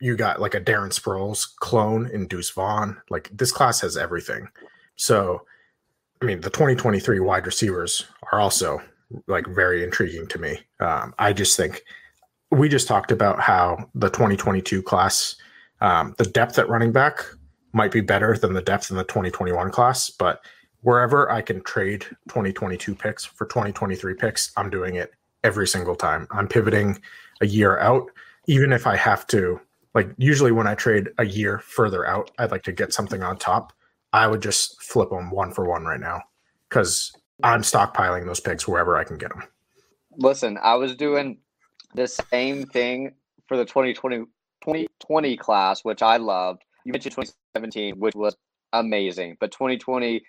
[0.00, 3.00] You got like a Darren Sproles clone in Deuce Vaughn.
[3.10, 4.48] Like this class has everything.
[4.96, 5.42] So
[6.22, 8.80] I mean, the 2023 wide receivers are also
[9.26, 10.60] like very intriguing to me.
[10.80, 11.82] Um, I just think
[12.50, 15.36] we just talked about how the 2022 class,
[15.80, 17.24] um, the depth at running back
[17.72, 20.44] might be better than the depth in the 2021 class, but
[20.82, 26.28] wherever I can trade 2022 picks for 2023 picks, I'm doing it every single time.
[26.30, 27.00] I'm pivoting
[27.40, 28.10] a year out,
[28.46, 29.60] even if I have to.
[29.94, 33.38] Like usually when I trade a year further out, I'd like to get something on
[33.38, 33.72] top.
[34.12, 36.22] I would just flip them one for one right now
[36.68, 37.12] because
[37.44, 39.42] I'm stockpiling those picks wherever I can get them.
[40.16, 41.38] Listen, I was doing
[41.94, 43.12] the same thing
[43.46, 46.62] for the 2020, 2020 class, which I loved.
[46.86, 48.34] You mentioned 2017, which was
[48.72, 50.22] amazing, but 2020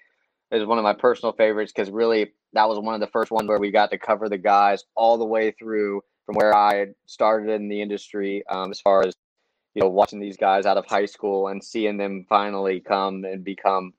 [0.52, 3.48] is one of my personal favorites because really that was one of the first ones
[3.48, 7.50] where we got to cover the guys all the way through from where I started
[7.50, 9.16] in the industry um, as far as
[9.74, 13.44] you know, watching these guys out of high school and seeing them finally come and
[13.44, 13.94] become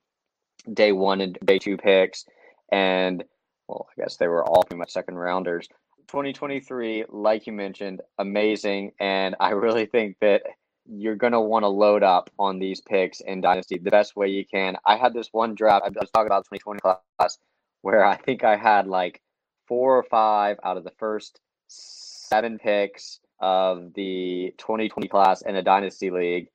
[0.73, 2.25] day one and day two picks.
[2.71, 3.23] And
[3.67, 5.67] well, I guess they were all pretty much second rounders.
[6.07, 8.93] 2023, like you mentioned, amazing.
[8.99, 10.43] And I really think that
[10.89, 14.29] you're going to want to load up on these picks in Dynasty the best way
[14.29, 14.77] you can.
[14.85, 17.37] I had this one draft, I was talking about 2020 class,
[17.81, 19.21] where I think I had like
[19.67, 25.61] four or five out of the first seven picks of the 2020 class in a
[25.61, 26.47] dynasty league,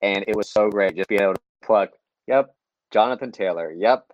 [0.00, 1.90] and it was so great just being able to pluck.
[2.26, 2.54] Yep.
[2.90, 3.72] Jonathan Taylor.
[3.72, 4.06] Yep.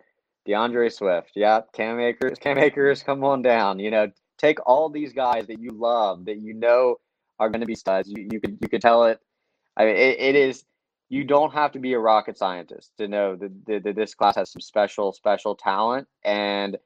[0.47, 1.32] D'Andre Swift.
[1.34, 2.38] Yeah, Cam Akers.
[2.38, 3.78] Cam Akers, come on down.
[3.78, 6.97] You know, take all these guys that you love, that you know
[7.38, 8.09] are going to be studs.
[8.09, 9.20] You, you could you could tell it.
[9.76, 10.64] I mean, it, it is.
[11.09, 14.51] You don't have to be a rocket scientist to know that, that this class has
[14.51, 16.76] some special special talent, and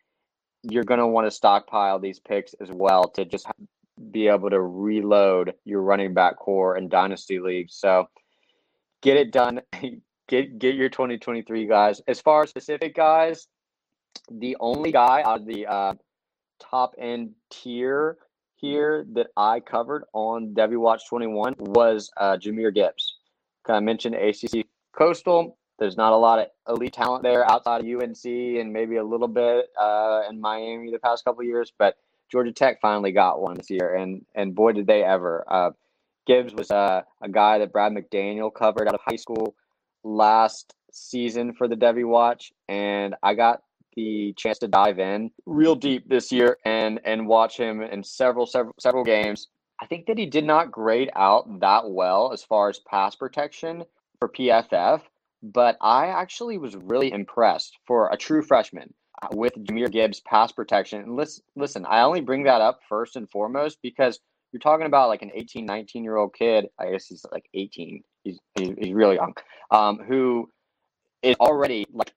[0.62, 3.46] you're going to want to stockpile these picks as well to just
[4.10, 7.74] be able to reload your running back core in dynasty leagues.
[7.74, 8.08] So
[9.02, 9.60] get it done.
[10.28, 12.00] Get get your 2023 guys.
[12.08, 13.46] As far as specific guys,
[14.30, 15.94] the only guy out of the uh,
[16.58, 18.16] top end tier
[18.56, 23.16] here that I covered on Devy Watch 21 was uh, Jahmyr Gibbs.
[23.66, 24.66] Kind of mentioned ACC
[24.96, 25.58] Coastal.
[25.78, 29.28] There's not a lot of elite talent there outside of UNC and maybe a little
[29.28, 31.96] bit uh, in Miami the past couple years, but
[32.30, 35.44] Georgia Tech finally got one this year, and and boy did they ever.
[35.48, 35.70] Uh,
[36.26, 39.54] Gibbs was uh, a guy that Brad McDaniel covered out of high school
[40.04, 43.62] last season for the Devy Watch, and I got
[43.96, 48.46] the chance to dive in real deep this year and and watch him in several
[48.46, 49.48] several several games.
[49.80, 53.84] I think that he did not grade out that well as far as pass protection
[54.18, 55.02] for PFF,
[55.42, 58.94] but I actually was really impressed for a true freshman
[59.32, 61.02] with Jahmyr Gibbs pass protection.
[61.02, 64.20] And listen, listen, I only bring that up first and foremost because
[64.52, 66.68] you're talking about like an 18, 19 year old kid.
[66.78, 68.02] I guess he's like 18.
[68.24, 69.34] He's, he's, really young.
[69.70, 70.50] Um, who
[71.22, 72.12] is already like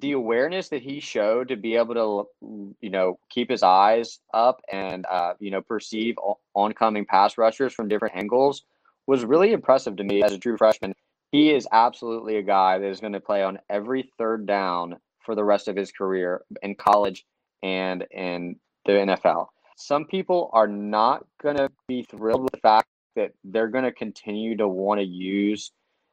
[0.00, 1.94] the awareness that he showed to be able
[2.40, 6.16] to, you know, keep his eyes up and, uh, you know, perceive
[6.54, 8.62] oncoming pass rushers from different angles
[9.06, 10.94] was really impressive to me as a true freshman.
[11.32, 15.34] He is absolutely a guy that is going to play on every third down for
[15.34, 17.24] the rest of his career in college
[17.62, 19.46] and in the NFL.
[19.76, 22.86] Some people are not going to be thrilled with the fact
[23.16, 25.72] that they're going to continue to want to use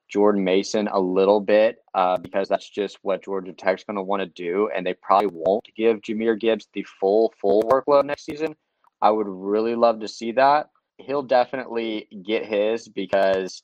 [0.10, 4.22] Jordan Mason a little bit uh, because that's just what Georgia Tech's going to want
[4.22, 8.56] to do, and they probably won't give Jahmyr Gibbs the full full workload next season.
[9.02, 10.70] I would really love to see that.
[10.98, 13.62] He'll definitely get his because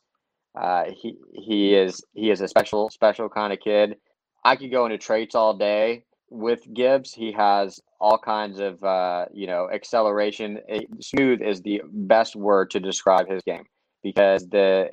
[0.60, 3.98] uh, he he is he is a special special kind of kid.
[4.44, 6.04] I could go into traits all day
[6.34, 7.14] with Gibbs.
[7.14, 10.60] He has all kinds of uh, you know acceleration.
[11.00, 13.66] Smooth is the best word to describe his game
[14.04, 14.90] because the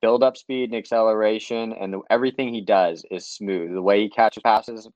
[0.00, 3.72] build up speed and acceleration and the, everything he does is smooth.
[3.72, 4.88] The way he catches passes,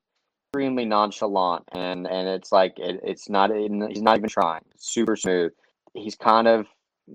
[0.47, 4.63] extremely nonchalant, and and it's like it, it's not in, he's not even trying.
[4.77, 5.53] super smooth.
[5.95, 6.67] He's kind of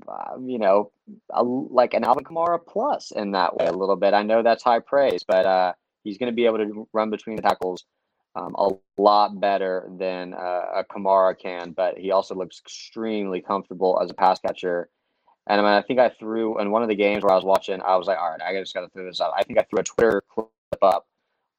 [0.07, 0.91] uh, you know
[1.31, 4.13] a, like an Alvin Kamara plus in that way a little bit.
[4.13, 5.73] I know that's high praise, but uh,
[6.03, 7.85] he's going to be able to run between the tackles.
[8.35, 13.97] Um, a lot better than uh, a Kamara can, but he also looks extremely comfortable
[14.03, 14.89] as a pass catcher
[15.47, 17.43] and I, mean, I think I threw in one of the games where I was
[17.43, 17.79] watching.
[17.81, 19.33] I was like, all right, I just got to throw this up.
[19.37, 20.49] I think I threw a Twitter clip
[20.81, 21.07] up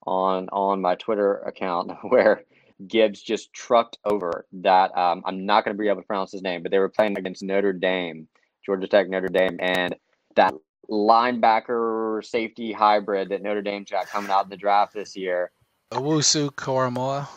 [0.06, 2.42] on on my Twitter account where
[2.86, 4.96] Gibbs just trucked over that.
[4.96, 7.16] Um, I'm not going to be able to pronounce his name, but they were playing
[7.16, 8.26] against Notre Dame,
[8.64, 9.94] Georgia Tech, Notre Dame, and
[10.34, 10.52] that
[10.90, 15.52] linebacker safety hybrid that Notre Dame's got coming out in the draft this year.
[15.93, 17.28] Owusu Koramoah.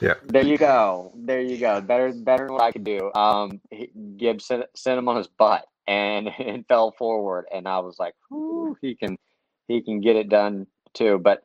[0.00, 0.14] Yeah.
[0.24, 1.12] There you go.
[1.14, 1.80] There you go.
[1.80, 3.12] Better, better than what I could do.
[3.14, 3.60] Um,
[4.16, 7.46] Gibbs sent, sent him on his butt, and and fell forward.
[7.52, 8.14] And I was like,
[8.80, 9.16] he can
[9.68, 11.18] he can get it done too.
[11.22, 11.42] But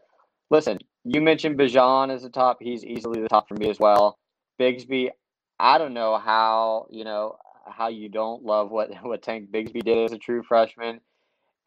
[0.50, 2.58] listen, you mentioned Bijan as the top.
[2.60, 4.18] He's easily the top for me as well.
[4.60, 5.10] Bigsby,
[5.60, 7.38] I don't know how you know
[7.70, 11.00] how you don't love what what Tank Bigsby did as a true freshman.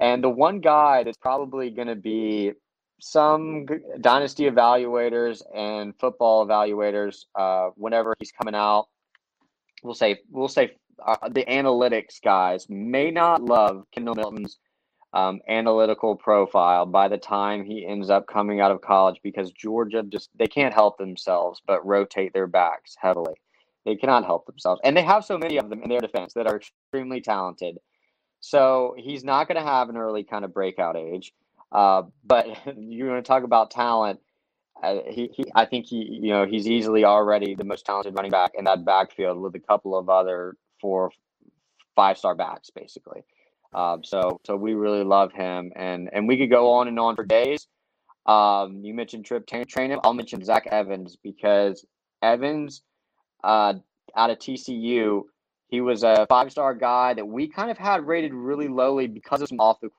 [0.01, 2.53] And the one guy that's probably going to be
[3.01, 3.67] some
[4.01, 8.89] dynasty evaluators and football evaluators, uh, whenever he's coming out,
[9.83, 14.59] we'll say we'll say uh, the analytics guys may not love Kendall Milton's
[15.13, 20.03] um, analytical profile by the time he ends up coming out of college because Georgia
[20.03, 23.35] just they can't help themselves but rotate their backs heavily.
[23.85, 26.47] They cannot help themselves, and they have so many of them in their defense that
[26.47, 27.79] are extremely talented.
[28.41, 31.33] So he's not going to have an early kind of breakout age.
[31.73, 32.47] Uh, but
[32.77, 34.21] you're going to talk about talent.
[34.83, 38.31] Uh, he, he, I think he, you know, he's easily already the most talented running
[38.31, 41.11] back in that backfield with a couple of other four,
[41.95, 43.23] five star backs, basically.
[43.75, 47.15] Um, so, so we really love him, and and we could go on and on
[47.15, 47.69] for days.
[48.27, 50.01] Um, you mentioned Trip him.
[50.03, 51.85] I'll mention Zach Evans because
[52.23, 52.83] Evans,
[53.45, 53.75] uh,
[54.17, 55.23] out of TCU,
[55.69, 59.41] he was a five star guy that we kind of had rated really lowly because
[59.41, 59.91] of some off the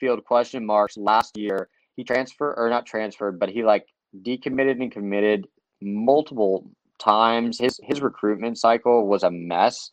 [0.00, 1.68] field question marks last year.
[1.96, 3.86] He transferred or not transferred, but he like
[4.22, 5.46] decommitted and committed
[5.82, 7.58] multiple times.
[7.58, 9.90] His his recruitment cycle was a mess.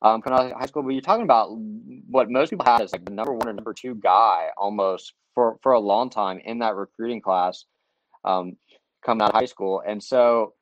[0.00, 1.48] Um, coming out of high school, but you're talking about
[2.08, 5.58] what most people have is like the number one or number two guy almost for
[5.62, 7.64] for a long time in that recruiting class,
[8.24, 8.56] um,
[9.04, 9.82] coming out of high school.
[9.84, 10.54] And so,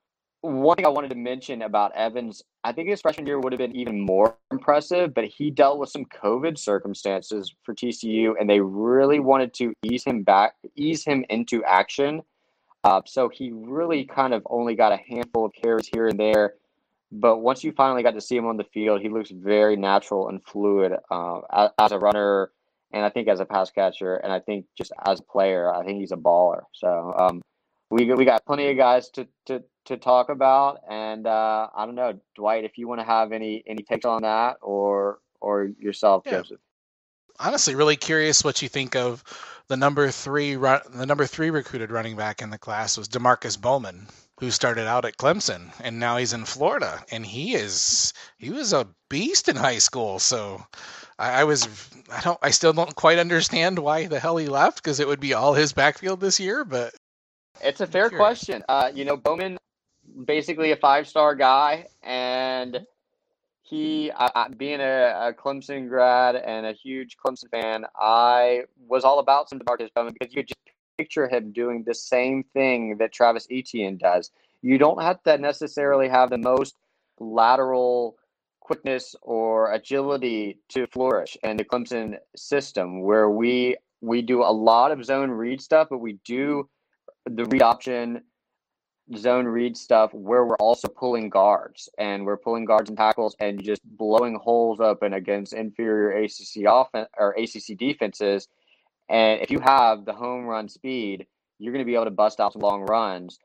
[0.46, 3.58] one thing I wanted to mention about Evans, I think his freshman year would have
[3.58, 8.60] been even more impressive, but he dealt with some COVID circumstances for TCU, and they
[8.60, 12.22] really wanted to ease him back, ease him into action.
[12.84, 16.54] Uh, so he really kind of only got a handful of carries here and there.
[17.12, 20.28] But once you finally got to see him on the field, he looks very natural
[20.28, 22.50] and fluid uh, as, as a runner,
[22.92, 25.84] and I think as a pass catcher, and I think just as a player, I
[25.84, 26.62] think he's a baller.
[26.72, 27.42] So um,
[27.90, 31.94] we we got plenty of guys to to to talk about, and uh, I don't
[31.94, 36.24] know, Dwight, if you want to have any any takes on that, or or yourself,
[36.26, 36.38] yeah.
[36.38, 36.60] Joseph.
[37.38, 39.22] Honestly, really curious what you think of
[39.68, 43.60] the number three run, the number three recruited running back in the class was Demarkcus
[43.60, 44.06] Bowman,
[44.40, 48.72] who started out at Clemson and now he's in Florida, and he is he was
[48.72, 50.18] a beast in high school.
[50.18, 50.64] So
[51.18, 51.68] I, I was
[52.10, 55.20] I don't I still don't quite understand why the hell he left because it would
[55.20, 56.94] be all his backfield this year, but
[57.62, 58.62] it's a fair question.
[58.68, 59.58] Uh, you know, Bowman,
[60.24, 62.86] basically a five star guy, and
[63.62, 69.18] he, uh, being a, a, Clemson grad and a huge Clemson fan, I was all
[69.18, 73.12] about some Demarkcus Bowman because you could just picture him doing the same thing that
[73.12, 74.30] Travis Etienne does.
[74.62, 76.76] You don't have to necessarily have the most
[77.18, 78.16] lateral
[78.60, 84.92] quickness or agility to flourish in the Clemson system, where we we do a lot
[84.92, 86.68] of zone read stuff, but we do
[87.26, 88.22] the read option
[89.14, 93.62] zone read stuff where we're also pulling guards and we're pulling guards and tackles and
[93.62, 98.48] just blowing holes open against inferior ACC offense or ACC defenses.
[99.08, 101.26] And if you have the home run speed,
[101.58, 103.38] you're going to be able to bust out some long runs.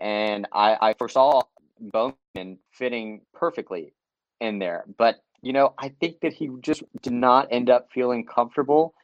[0.00, 1.42] And I, I foresaw
[1.78, 3.92] Bowman fitting perfectly
[4.40, 4.84] in there.
[4.96, 8.94] But, you know, I think that he just did not end up feeling comfortable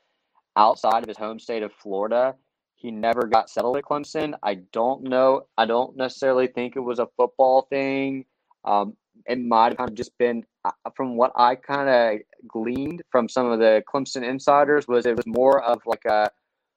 [0.56, 2.34] outside of his home state of Florida
[2.78, 4.34] he never got settled at Clemson.
[4.42, 5.46] I don't know.
[5.58, 8.24] I don't necessarily think it was a football thing.
[8.64, 13.50] Um, it might have just been, uh, from what I kind of gleaned from some
[13.50, 16.30] of the Clemson insiders, was it was more of like a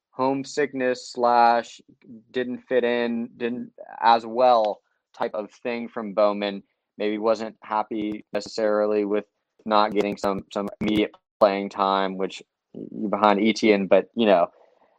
[0.09, 1.79] homesickness slash
[2.31, 3.71] didn't fit in, didn't
[4.01, 4.81] as well
[5.15, 6.63] type of thing from Bowman.
[6.97, 9.25] Maybe wasn't happy necessarily with
[9.65, 12.41] not getting some some immediate playing time, which
[12.73, 14.47] you behind Etienne, but you know,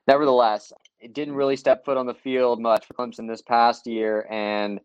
[0.06, 0.72] nevertheless,
[1.12, 4.80] didn't really step foot on the field much for Clemson this past year, and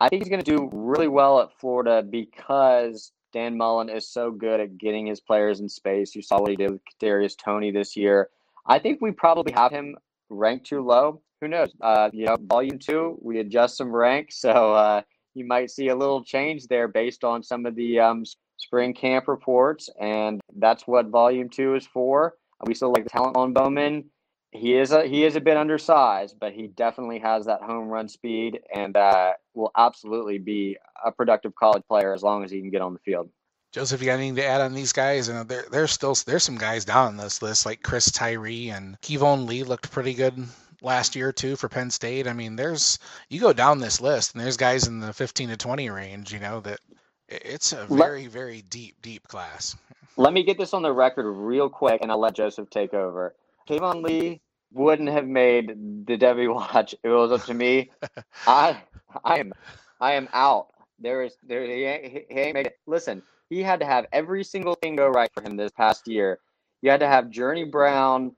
[0.00, 4.30] I think he's going to do really well at Florida because Dan Mullen is so
[4.30, 6.14] good at getting his players in space.
[6.14, 8.30] You saw what he did with Darius Toney this year.
[8.66, 9.96] I think we probably have him
[10.30, 11.20] ranked too low.
[11.40, 11.72] Who knows?
[11.80, 15.02] Uh, you know, volume two, we adjust some ranks, so uh,
[15.34, 18.24] you might see a little change there based on some of the um,
[18.56, 22.34] spring camp reports, and that's what volume two is for.
[22.64, 24.04] We still like the talent on Bowman
[24.50, 28.08] he is a he is a bit undersized, but he definitely has that home run
[28.08, 32.70] speed and uh, will absolutely be a productive college player as long as he can
[32.70, 33.28] get on the field.
[33.72, 35.28] Joseph, you got anything to add on these guys?
[35.28, 38.98] And there, there's still there's some guys down on this list like Chris Tyree and
[39.02, 40.42] Keyvone Lee looked pretty good
[40.80, 42.26] last year too for Penn State.
[42.26, 45.56] I mean, there's you go down this list and there's guys in the 15 to
[45.58, 46.32] 20 range.
[46.32, 46.80] You know that
[47.28, 49.76] it's a very very deep deep class.
[50.16, 53.34] Let me get this on the record real quick, and I'll let Joseph take over.
[53.68, 54.40] Keyvone Lee
[54.72, 55.68] wouldn't have made
[56.06, 56.94] the Devy watch.
[57.02, 57.90] It was up to me.
[58.46, 58.82] I
[59.24, 59.52] I am
[60.00, 60.68] I am out.
[60.98, 62.78] There is there he ain't, he ain't made it.
[62.86, 66.38] Listen, he had to have every single thing go right for him this past year.
[66.80, 68.32] You had to have Journey Brown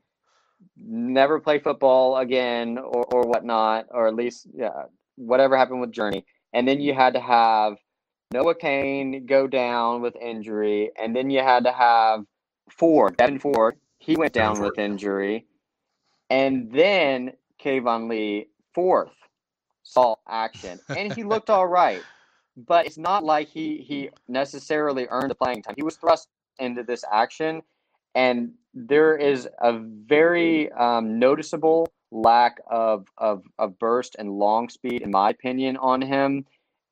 [0.76, 4.85] never play football again or, or whatnot, or at least yeah,
[5.16, 6.24] whatever happened with Journey.
[6.53, 7.76] And then you had to have
[8.33, 12.24] Noah Cain go down with injury, and then you had to have
[12.68, 13.76] Ford, Devyn Ford.
[14.01, 15.46] He went down with injury.
[16.30, 17.32] And then
[17.62, 19.12] Keyvone Lee, fourth,
[19.82, 20.80] saw action.
[20.88, 22.03] And he looked all right.
[22.57, 25.74] But it's not like he, he necessarily earned the playing time.
[25.76, 26.28] He was thrust
[26.59, 27.62] into this action.
[28.14, 35.03] And there is a very um, noticeable lack of, of, of burst and long speed,
[35.03, 36.46] in my opinion, on him.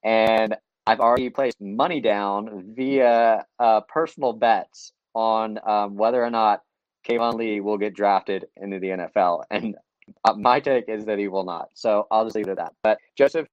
[0.04, 0.56] And
[0.86, 6.62] I've already placed money down via uh, personal bets on um, whether or not
[7.08, 9.44] Keyvone Lee will get drafted into the NFL.
[9.50, 9.76] And
[10.24, 11.68] uh, my take is that he will not.
[11.74, 12.72] So I'll just leave it at that.
[12.82, 13.46] But Joseph,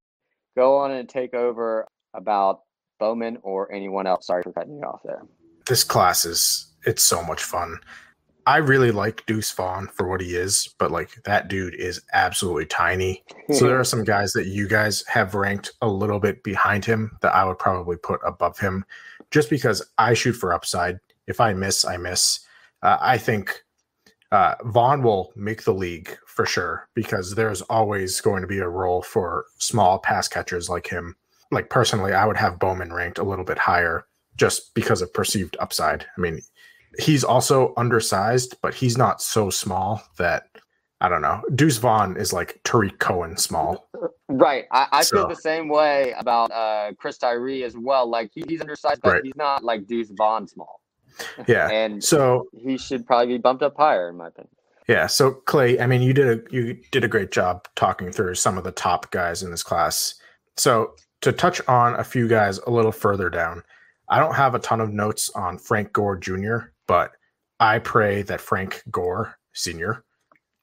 [0.56, 2.62] go on and take over about
[3.00, 4.28] Bowman or anyone else.
[4.28, 5.22] Sorry for cutting you off there.
[5.66, 7.80] This class is it's so much fun.
[8.48, 12.68] I really like Deuce Vaughn for what he is, but like that dude is absolutely
[12.68, 13.24] tiny.
[13.52, 17.18] so there are some guys that you guys have ranked a little bit behind him
[17.22, 18.86] that I would probably put above him
[19.32, 21.00] just because I shoot for upside.
[21.26, 22.45] If I miss, I miss.
[22.86, 23.64] Uh, I think
[24.32, 28.68] uh, Vaughn will make the league for sure because there's always going to be a
[28.70, 31.16] role for small pass catchers like him.
[31.52, 34.06] Like personally, I would have Bowman ranked a little bit higher
[34.38, 36.06] just because of perceived upside.
[36.18, 36.42] I mean,
[37.00, 40.48] he's also undersized, but he's not so small that
[41.02, 41.42] I don't know.
[41.56, 43.90] Deuce Vaughn is like Tarik Cohen small.
[44.30, 44.66] Right.
[44.72, 48.08] I, I So- feel the same way about uh, Chris Tyree as well.
[48.10, 49.22] Like he, he's undersized, but Right.
[49.24, 50.82] he's not like Deuce Vaughn small.
[51.48, 51.70] Yeah.
[51.70, 54.50] And So he should probably be bumped up higher, in my opinion.
[54.88, 55.08] Yeah.
[55.08, 58.58] So Clay, I mean, you did a you did a great job talking through some
[58.58, 60.16] of the top guys in this class.
[60.58, 63.64] So to touch on a few guys a little further down,
[64.10, 66.58] I don't have a ton of notes on Frank Gore Jr.,
[66.88, 67.14] but
[67.60, 70.04] I pray that Frank Gore Sr.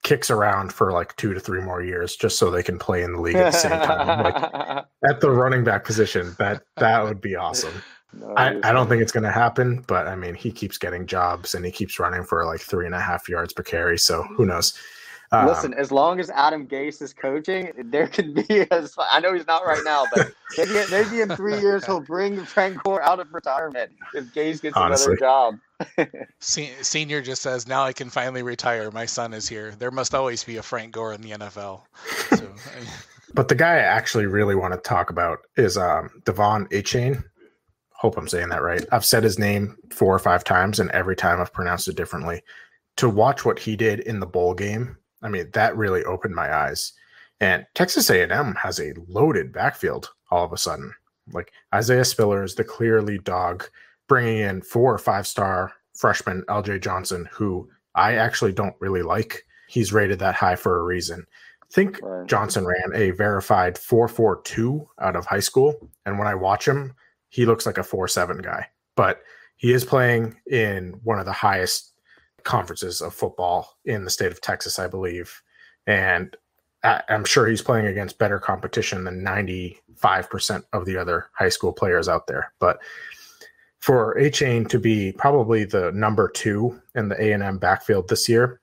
[0.05, 3.13] kicks around for like two to three more years just so they can play in
[3.15, 4.25] the league at the same time.
[4.25, 7.83] Like at the running back position, that that would be awesome.
[8.15, 11.07] No, I, I don't think it's going to happen, but I mean, he keeps getting
[11.07, 13.99] jobs and he keeps running for like three and a half yards per carry.
[13.99, 14.79] So who knows?
[15.33, 19.33] Um, Listen, as long as Adam Gase is coaching, there could be as I know
[19.33, 23.19] he's not right now, but maybe, maybe in three years he'll bring Frank Gore out
[23.19, 25.17] of retirement if Gase gets Honestly.
[25.19, 25.59] another
[25.97, 26.19] job.
[26.41, 28.91] Se- Senior just says, "Now I can finally retire.
[28.91, 29.75] My son is here.
[29.79, 31.81] There must always be a Frank Gore in the NFL."
[32.37, 32.53] So,
[33.35, 37.25] but the guy I actually really want to talk about is um, Devon Achane.
[38.03, 38.85] Hope I'm saying that right.
[38.91, 42.43] I've said his name four or five times, and every time I've pronounced it differently.
[42.97, 46.53] To watch what he did in the bowl game, I mean, that really opened my
[46.53, 46.95] eyes.
[47.39, 50.93] And Texas A&M has a loaded backfield all of a sudden.
[51.33, 53.69] Like Isaiah Spiller is the clear lead dog,
[54.09, 59.47] bringing in four or five star freshman LJ Johnson, who I actually don't really like.
[59.69, 61.25] He's rated that high for a reason.
[61.71, 62.27] think Right.
[62.27, 65.89] Johnson ran a verified 442 out of high school.
[66.05, 66.97] And when I watch him,
[67.33, 68.69] he looks like a 4-7 guy.
[68.95, 69.23] But
[69.57, 71.95] he is playing in one of the highest
[72.45, 75.43] conferences of football in the state of Texas, I believe.
[75.87, 76.37] And
[76.85, 82.09] I'm sure he's playing against better competition than 95% of the other high school players
[82.09, 82.53] out there.
[82.59, 82.81] But
[83.79, 88.61] for Achane to be probably the number two in the A&M backfield this year,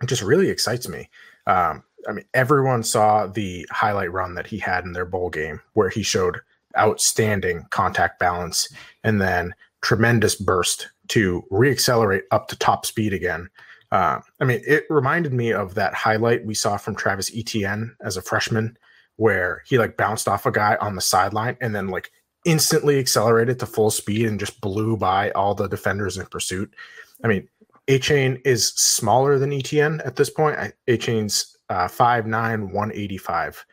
[0.00, 1.10] it just really excites me.
[1.46, 5.60] Um, I mean, everyone saw the highlight run that he had in their bowl game
[5.72, 6.40] where he showed
[6.78, 8.68] outstanding contact balance
[9.02, 13.48] and then tremendous burst to reaccelerate up to top speed again.
[13.92, 18.16] Uh, I mean, it reminded me of that highlight we saw from Travis Etienne as
[18.16, 18.76] a freshman,
[19.16, 22.10] where he like bounced off a guy on the sideline and then like
[22.44, 26.74] instantly accelerated to full speed and just blew by all the defenders in pursuit.
[27.22, 27.48] I mean,
[27.88, 30.56] Achane is smaller than Etienne at this point.
[30.88, 33.66] Achane's uh, 5'9, 185,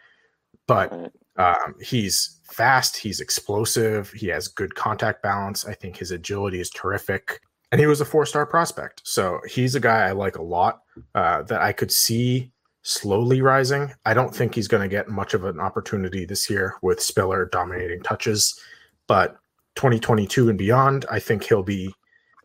[0.67, 5.65] but um, he's fast, he's explosive, he has good contact balance.
[5.65, 7.41] I think his agility is terrific.
[7.71, 9.01] And he was a four star prospect.
[9.05, 10.81] So he's a guy I like a lot
[11.15, 12.51] uh, that I could see
[12.83, 13.93] slowly rising.
[14.05, 17.45] I don't think he's going to get much of an opportunity this year with Spiller
[17.45, 18.59] dominating touches,
[19.07, 19.37] but
[19.75, 21.93] 2022 and beyond, I think he'll be.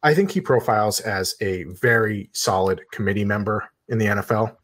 [0.02, 4.56] I think he profiles as a very solid committee member in the NFL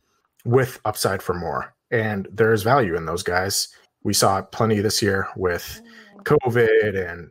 [0.44, 1.74] with upside for more.
[1.90, 3.68] And there's value in those guys.
[4.04, 5.80] We saw plenty this year with
[6.24, 7.30] COVID and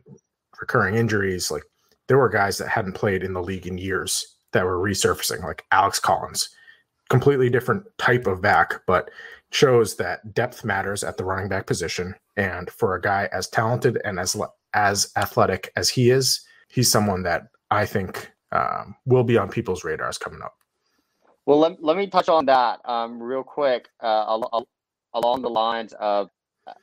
[0.60, 1.50] recurring injuries.
[1.50, 1.64] Like
[2.08, 5.64] there were guys that hadn't played in the league in years that were resurfacing, like
[5.72, 6.48] Alex Collins,
[7.08, 9.10] completely different type of back, but
[9.50, 12.14] shows that depth matters at the running back position.
[12.36, 14.36] And for a guy as talented and as
[14.74, 19.84] as athletic as he is, he's someone that I think um, will be on people's
[19.84, 20.54] radars coming up.
[21.44, 24.68] Well, let, let me touch on that um, real quick uh, al- al-
[25.14, 26.30] along the lines of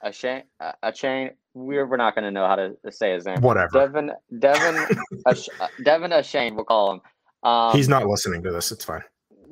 [0.01, 0.43] a chain.
[0.83, 1.31] A chain.
[1.53, 3.41] We're, we're not going to know how to say his name.
[3.41, 3.69] Whatever.
[3.73, 4.85] Devin Devin
[5.27, 7.01] Ash- uh, Devin Ashane, we'll call him.
[7.43, 8.71] Um, He's not listening to this.
[8.71, 9.03] It's fine.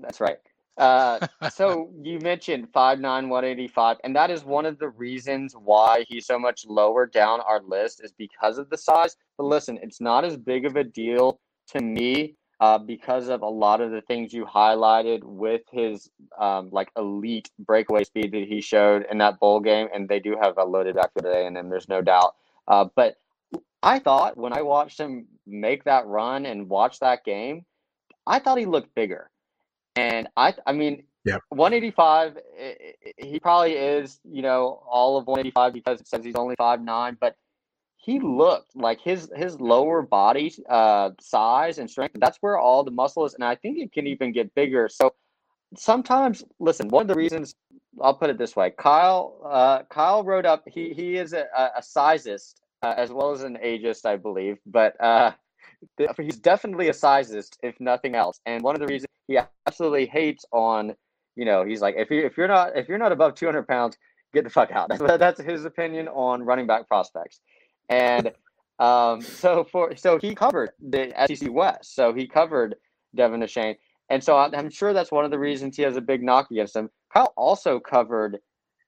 [0.02, 0.38] That's right.
[0.78, 4.90] Uh, so you mentioned five nine one eighty five, and that is one of the
[4.90, 9.16] reasons why he's so much lower down our list is because of the size.
[9.38, 13.48] But listen, it's not as big of a deal to me uh, because of a
[13.48, 18.62] lot of the things you highlighted with his um, like elite breakaway speed that he
[18.62, 21.70] showed in that bowl game, and they do have a loaded backfield today, and then
[21.70, 22.36] there's no doubt.
[22.68, 23.18] Uh, but
[23.84, 27.66] I thought when I watched him make that run and watch that game,
[28.26, 29.30] I thought he looked bigger.
[29.96, 31.38] And I, I mean, Yeah.
[31.50, 36.36] 185, i- i- he probably is, you know, all of 185 because it says he's
[36.36, 37.18] only five nine.
[37.20, 37.36] but
[37.98, 42.16] he looked like his his lower body uh, size and strength.
[42.20, 44.88] That's where all the muscle is, and I think it can even get bigger.
[44.88, 45.14] So
[45.76, 47.56] sometimes, listen, one of the reasons
[48.02, 51.82] I'll put it this way: Kyle uh, Kyle wrote up he he is a, a,
[51.82, 55.32] sizist uh, as well as an ageist, I believe, but uh,
[56.18, 58.40] he's definitely a sizist, if nothing else.
[58.46, 60.96] And one of the reasons he absolutely hates on,
[61.36, 63.98] you know, he's like, if you if you're not if you're not above 200 pounds,
[64.34, 64.90] get the fuck out.
[65.20, 67.42] That's his opinion on running back prospects.
[67.90, 68.32] And
[68.80, 71.96] um, so for so he covered the SEC West.
[71.96, 72.76] So he covered
[73.16, 73.78] Devin Achane.
[74.10, 76.76] And so I'm, sure that's one of the reasons he has a big knock against
[76.76, 76.90] him.
[77.14, 78.40] Kyle also covered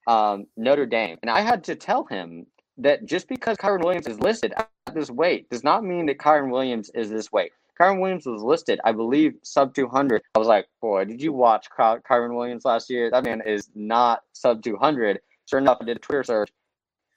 [0.08, 1.18] um, Notre Dame.
[1.22, 2.46] And I had to tell him
[2.78, 6.52] that just because Kyren Williams is listed at this weight does not mean that Kyren
[6.52, 7.52] Williams is this weight.
[7.80, 10.22] Kyren Williams was listed, I believe, sub 200.
[10.36, 13.10] I was like, boy, did you watch Ky- Kyren Williams last year?
[13.12, 15.20] That man is not sub 200.
[15.50, 16.50] Sure enough, I did a Twitter search.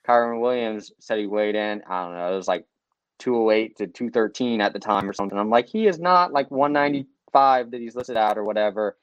[0.07, 2.65] Kyren Williams said he weighed in, I don't know, it was like
[3.19, 5.37] 208 to 213 at the time or something.
[5.37, 8.97] I'm like, he is not like 195 that he's listed at or whatever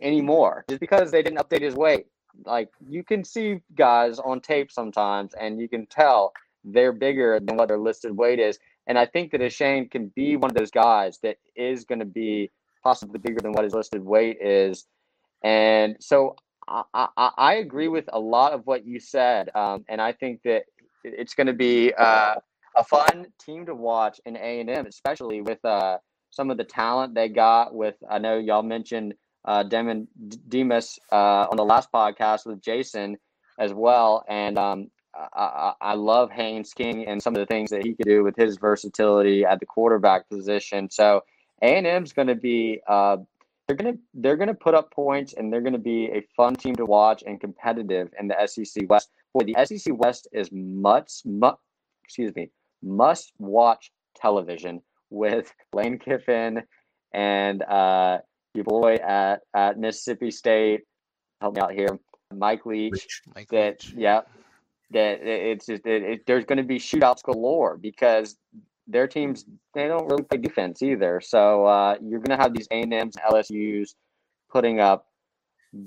[0.00, 0.64] anymore.
[0.68, 2.06] Just because they didn't update his weight
[2.44, 6.32] like you can see guys on tape sometimes and you can tell
[6.64, 8.58] they're bigger than what their listed weight is.
[8.86, 12.04] And I think that Achane can be one of those guys that is going to
[12.04, 12.50] be
[12.82, 14.86] possibly bigger than what his listed weight is.
[15.42, 16.36] And so
[16.68, 19.50] I, I, I agree with a lot of what you said.
[19.54, 20.64] Um, and I think that
[21.04, 22.36] it's going to be uh,
[22.76, 25.98] a fun team to watch in A&M, especially with uh,
[26.30, 30.06] some of the talent they got with, I know y'all mentioned uh, Demond
[30.48, 33.18] Demas uh, on the last podcast with Jason
[33.58, 34.24] as well.
[34.28, 38.06] And um, I, I, love Haynes King and some of the things that he could
[38.06, 40.90] do with his versatility at the quarterback position.
[40.90, 41.22] So
[41.62, 43.18] A and M's going to be uh,
[43.66, 46.26] they're going to they're going to put up points and they're going to be a
[46.36, 49.10] fun team to watch and competitive in the SEC West.
[49.32, 51.56] Boy, the SEC West is much, much
[52.04, 52.50] excuse me
[52.84, 56.62] must watch television with Lane Kiffin
[57.12, 58.18] and uh,
[58.54, 60.82] your boy at, at Mississippi State.
[61.40, 61.98] Help me out here,
[62.32, 63.22] Mike Leach.
[63.34, 63.94] Mike that Leach.
[63.96, 64.20] yeah,
[64.90, 68.36] that it's just it, it, there's going to be shootouts galore because
[68.86, 71.20] their teams they don't really play defense either.
[71.20, 73.94] So uh, you're going to have these A and M's, LSU's
[74.50, 75.06] putting up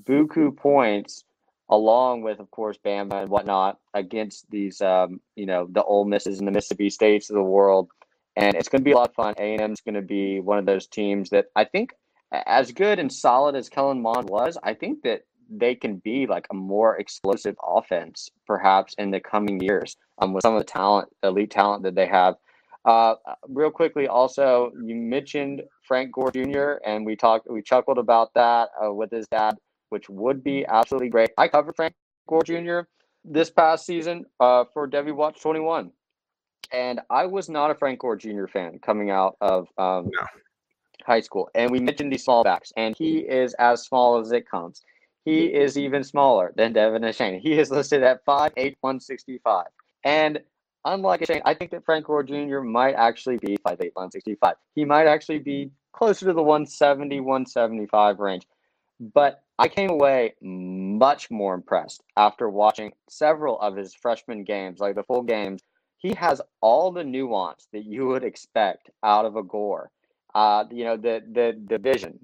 [0.04, 1.24] buku points
[1.70, 6.40] along with, of course, Bama and whatnot against these, um, you know, the Ole Misses
[6.40, 7.90] and the Mississippi States of the world.
[8.36, 9.34] And it's going to be a lot of fun.
[9.38, 11.94] A&M is going to be one of those teams that I think
[12.32, 16.46] as good and solid as Kellen Mond was, I think that they can be like
[16.52, 21.10] a more explosive offense perhaps in the coming years um, with some of the talent,
[21.24, 22.36] elite talent that they have.
[22.88, 23.16] Uh,
[23.50, 26.76] real quickly, also you mentioned Frank Gore Jr.
[26.86, 29.56] and we talked, we chuckled about that uh, with his dad,
[29.90, 31.32] which would be absolutely great.
[31.38, 31.94] I covered Frank
[32.30, 32.80] Gore Jr.
[33.26, 35.92] this past season uh, for Devy Watch 21,
[36.72, 38.48] and I was not a Frank Gore Jr.
[38.48, 40.26] fan coming out of um, no
[41.08, 41.50] high school.
[41.56, 44.82] And we mentioned these small backs, and he is as small as it comes.
[45.26, 47.42] He is even smaller than Devin Achane.
[47.42, 49.66] He is listed at 5'8, 165.
[50.04, 50.40] And
[50.94, 52.60] unlike Achane, I think that Frank Gore Jr.
[52.60, 54.56] might actually be 5'8, 165.
[54.76, 58.48] He might actually be closer to the 170, 175 range.
[59.00, 64.96] But I came away much more impressed after watching several of his freshman games, like
[64.96, 65.62] the full games.
[65.98, 69.92] He has all the nuance that you would expect out of a Gore
[70.38, 72.20] uh, you know, the the the vision,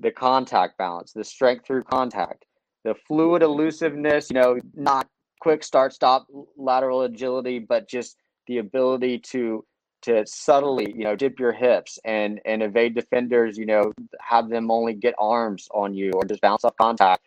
[0.00, 2.44] the contact balance, the strength through contact,
[2.84, 4.30] the fluid elusiveness.
[4.30, 5.06] You know, not
[5.40, 6.26] quick start stop
[6.56, 8.16] lateral agility, but just
[8.46, 9.64] the ability to
[10.02, 13.56] to subtly, you know, dip your hips and and evade defenders.
[13.58, 17.24] You know, have them only get arms on you or just bounce off contact.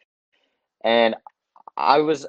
[0.83, 1.15] And
[1.77, 2.25] I was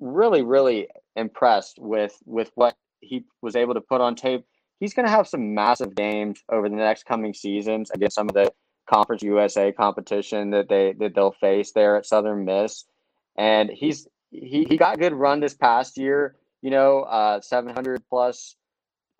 [0.00, 4.44] really, really impressed with with what he was able to put on tape
[4.80, 8.34] he's going to have some massive games over the next coming seasons against some of
[8.34, 8.52] the
[8.86, 12.84] Conference USA competition that they that they'll face there at Southern Miss.
[13.38, 16.36] And he's he, he got a good run this past year.
[16.62, 18.56] You know, uh, 700 plus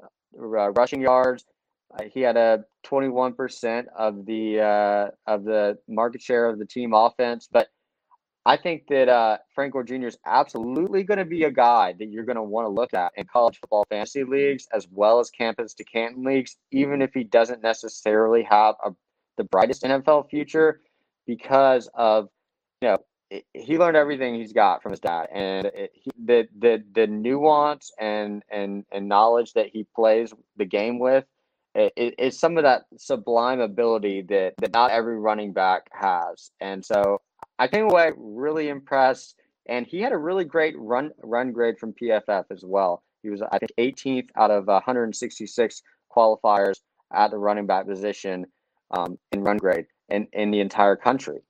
[0.02, 1.44] uh, rushing yards.
[1.92, 6.94] Uh, he had a 21% of the uh, of the market share of the team
[6.94, 7.68] offense, but
[8.46, 10.06] I think that uh, Frank Gore Jr.
[10.06, 13.12] is absolutely going to be a guy that you're going to want to look at
[13.16, 17.24] in college football fantasy leagues as well as campus to Canton leagues, even if he
[17.24, 18.90] doesn't necessarily have a,
[19.38, 20.80] the brightest NFL future
[21.26, 22.28] because of,
[22.82, 22.98] you know,
[23.52, 27.90] he learned everything he's got from his dad, and it, he, the the the nuance
[28.00, 31.24] and and and knowledge that he plays the game with
[31.74, 36.50] it, some of that sublime ability that, that not every running back has.
[36.60, 37.20] And so
[37.58, 41.92] I came away really impressed, and he had a really great run run grade from
[41.92, 43.02] PFF as well.
[43.22, 45.82] He was, I think, 18th out of 166
[46.14, 46.80] qualifiers
[47.12, 48.46] at the running back position
[48.90, 51.40] um, in run grade in, in the entire country,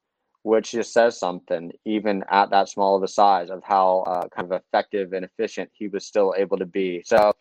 [0.45, 4.53] which just says something, even at that small of a size, of how uh, kind
[4.53, 7.03] of effective and efficient he was still able to be.
[7.07, 7.33] So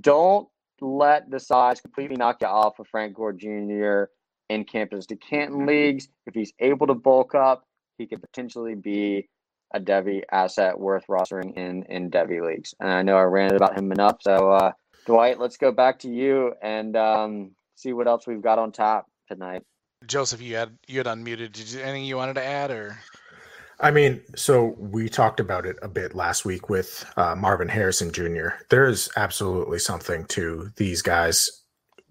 [0.00, 0.48] don't
[0.80, 4.04] let the size completely knock you off of Frank Gore Jr.
[4.48, 6.08] in campus to Canton leagues.
[6.26, 7.66] If he's able to bulk up,
[7.98, 9.28] he could potentially be
[9.74, 12.74] a Devy asset worth rostering in in Devy leagues.
[12.80, 14.22] And I know I ranted about him enough.
[14.22, 14.72] So uh,
[15.04, 19.06] Dwight, let's go back to you and um, see what else we've got on top
[19.30, 19.64] tonight.
[20.06, 21.52] Joseph, you had you had unmuted.
[21.52, 22.98] Did you anything you wanted to add or?
[23.80, 28.10] I mean, so we talked about it a bit last week with uh, Marvin Harrison
[28.10, 28.48] Jr.
[28.70, 31.62] There is absolutely something to these guys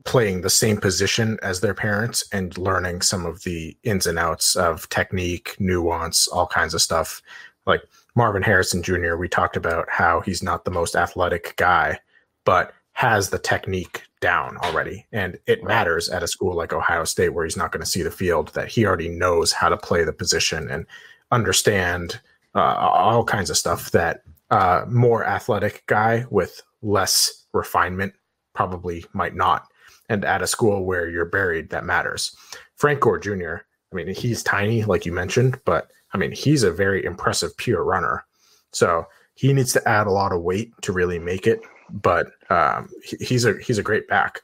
[0.06, 4.56] playing the same position as their parents and learning some of the ins and outs
[4.56, 7.22] of technique, nuance, all kinds of stuff.
[7.66, 7.82] Like
[8.16, 12.00] Marvin Harrison Jr., we talked about how he's not the most athletic guy,
[12.46, 15.06] but has the technique down already.
[15.12, 18.02] And it matters at a school like Ohio State where he's not going to see
[18.02, 20.84] the field, that he already knows how to play the position and
[21.30, 22.20] understand
[22.56, 28.16] uh, all kinds of stuff that uh, more athletic guy with less refinement
[28.56, 29.68] probably might not.
[30.10, 32.36] And at a school where you're buried, that matters.
[32.78, 33.58] Frank Gore Jr.,
[33.92, 37.84] I mean, he's tiny, like you mentioned, but I mean, he's a very impressive pure
[37.84, 38.26] runner.
[38.72, 41.62] So he needs to add a lot of weight to really make it.
[41.90, 44.42] But um, he's a he's a great back.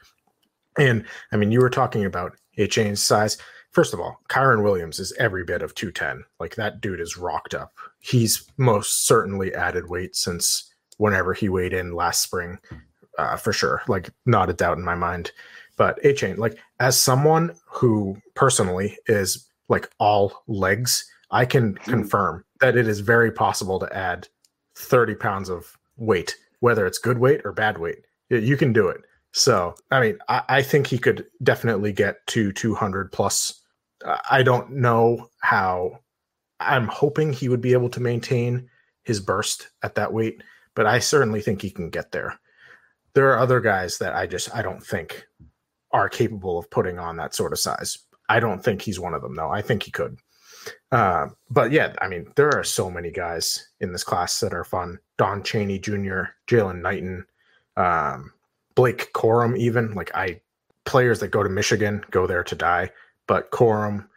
[0.78, 3.38] And I mean, you were talking about Achane's size.
[3.72, 6.24] First of all, Kyren Williams is every bit of 210.
[6.40, 7.72] Like that dude is rocked up.
[8.00, 12.60] He's most certainly added weight since whenever he weighed in last spring,
[13.18, 13.82] uh, for sure.
[13.88, 15.32] Like, not a doubt in my mind.
[15.76, 21.84] But Achane, like, as someone who personally is like all legs, I can mm.
[21.84, 24.28] confirm that it is very possible to add
[24.76, 28.06] 30 pounds of weight, whether it's good weight or bad weight.
[28.30, 29.02] You can do it.
[29.34, 33.62] So, I mean, I, I think he could definitely get to 200 plus
[34.30, 36.00] I don't know how.
[36.62, 38.70] I'm hoping he would be able to maintain
[39.04, 40.42] his burst at that weight,
[40.74, 42.40] but I certainly think he can get there.
[43.14, 45.26] There are other guys that I just I don't think
[45.92, 47.98] are capable of putting on that sort of size.
[48.30, 49.50] I don't think he's one of them though.
[49.50, 50.18] I think he could.
[50.92, 54.64] Uh, but yeah, I mean, there are so many guys in this class that are
[54.64, 55.00] fun.
[55.18, 57.26] Don Chaney Jr., Jalen Knighton,
[57.78, 58.34] um,
[58.76, 60.42] Blake Corum, even like I
[60.86, 62.92] players that go to Michigan go there to die
[63.28, 64.08] but Corum,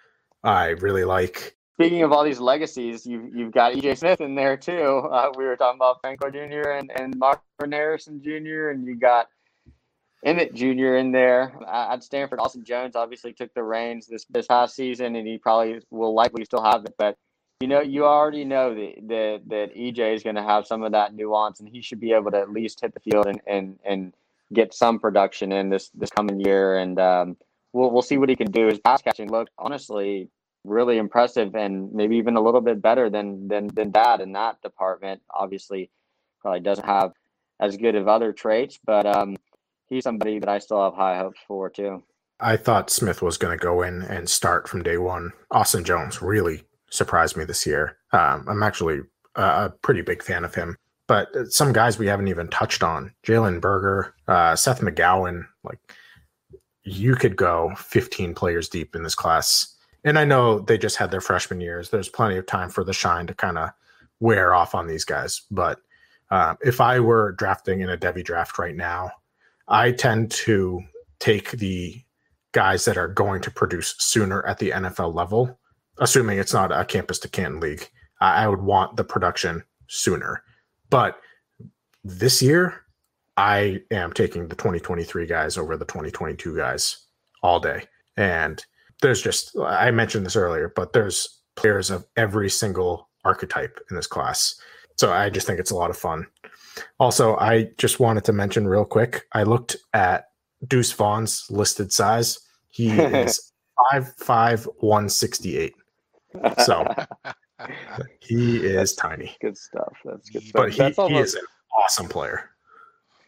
[0.42, 1.56] I really like.
[1.74, 5.08] Speaking of all these legacies, you've you've got EJ Smith in there too.
[5.10, 6.70] Uh, we were talking about Franco Jr.
[6.70, 8.70] and and Marvin Harrison Jr.
[8.70, 9.28] and you got
[10.26, 10.96] Emmett Jr.
[10.96, 12.40] in there at Stanford.
[12.40, 16.44] Austin Jones obviously took the reins this this past season, and he probably will likely
[16.44, 16.94] still have it.
[16.98, 17.16] But
[17.60, 20.92] you know, you already know that that, that EJ is going to have some of
[20.92, 23.78] that nuance, and he should be able to at least hit the field and and
[23.84, 24.14] and
[24.52, 26.76] get some production in this this coming year.
[26.76, 27.36] And um,
[27.72, 28.66] we'll we'll see what he can do.
[28.66, 30.28] His pass catching looked honestly
[30.64, 34.60] really impressive and maybe even a little bit better than than than dad in that
[34.60, 35.22] department.
[35.32, 35.88] Obviously,
[36.40, 37.12] probably doesn't have
[37.60, 39.36] as good of other traits, but um,
[39.88, 42.02] he's somebody that I still have high hopes for too.
[42.40, 45.32] I thought Smith was going to go in and start from day one.
[45.50, 47.96] Austin Jones really surprised me this year.
[48.12, 49.00] Um, I'm actually
[49.36, 50.76] a pretty big fan of him.
[51.08, 55.78] But some guys we haven't even touched on: Jalen Berger, uh, Seth McGowan, like
[56.82, 59.76] you could go 15 players deep in this class.
[60.04, 61.90] And I know they just had their freshman years.
[61.90, 63.70] There's plenty of time for the shine to kind of
[64.20, 65.42] wear off on these guys.
[65.50, 65.80] But
[66.30, 69.10] uh, if I were drafting in a Devy draft right now,
[69.68, 70.82] I tend to
[71.18, 72.02] take the
[72.52, 75.58] guys that are going to produce sooner at the NFL level,
[75.98, 77.88] assuming it's not a campus to Canton league.
[78.20, 80.42] I would want the production sooner.
[80.88, 81.18] But
[82.04, 82.82] this year,
[83.36, 87.06] I am taking the 2023 guys over the 2022 guys
[87.42, 87.84] all day.
[88.16, 88.64] And
[89.02, 94.06] there's just, I mentioned this earlier, but there's players of every single archetype in this
[94.06, 94.58] class.
[94.96, 96.26] So I just think it's a lot of fun.
[96.98, 100.26] Also, I just wanted to mention real quick I looked at
[100.66, 102.38] Deuce Vaughn's listed size.
[102.68, 103.52] He is
[103.90, 105.74] five five one sixty eight.
[106.64, 106.86] So
[108.20, 109.36] he is tiny.
[109.40, 109.94] Good stuff.
[110.04, 110.62] That's good stuff.
[110.62, 111.44] But he, almost, he is an
[111.78, 112.50] awesome player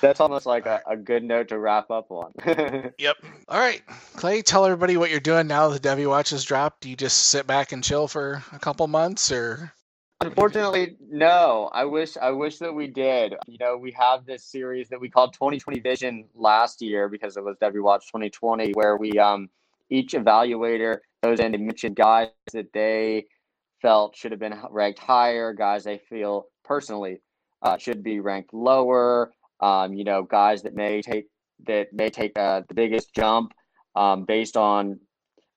[0.01, 2.33] that's almost like a, a good note to wrap up on.
[2.99, 3.17] yep.
[3.49, 3.83] All right,
[4.15, 6.83] Clay, tell everybody what you're doing now the Devy Watch has dropped.
[6.83, 9.73] Do you just sit back and chill for a couple months, or?
[10.21, 11.71] Unfortunately, no.
[11.73, 13.35] I wish I wish that we did.
[13.47, 17.45] You know, we have this series that we called 2020 Vision last year because it
[17.45, 19.49] was Devy Watch 2020, where we um
[19.91, 23.27] each evaluator goes in and mention guys that they
[23.81, 27.21] felt should have been ranked higher, guys they feel personally
[27.63, 31.27] uh, should be ranked lower, um, you know, guys that may take
[31.67, 33.53] that may take uh, the biggest jump
[33.95, 34.99] um, based on,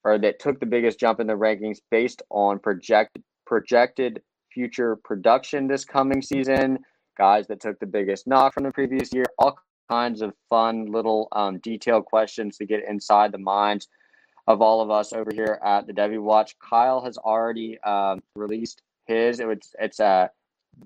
[0.03, 4.21] or that took the biggest jump in the rankings based on projected projected
[4.53, 6.79] future production this coming season.
[7.17, 9.57] Guys that took the biggest knock from the previous year, all
[9.89, 13.87] kinds of fun little um, detailed questions to get inside the minds
[14.47, 16.55] of all of us over here at the Devy Watch.
[16.59, 19.39] Kyle has already um, released his.
[19.39, 20.29] It was, it's a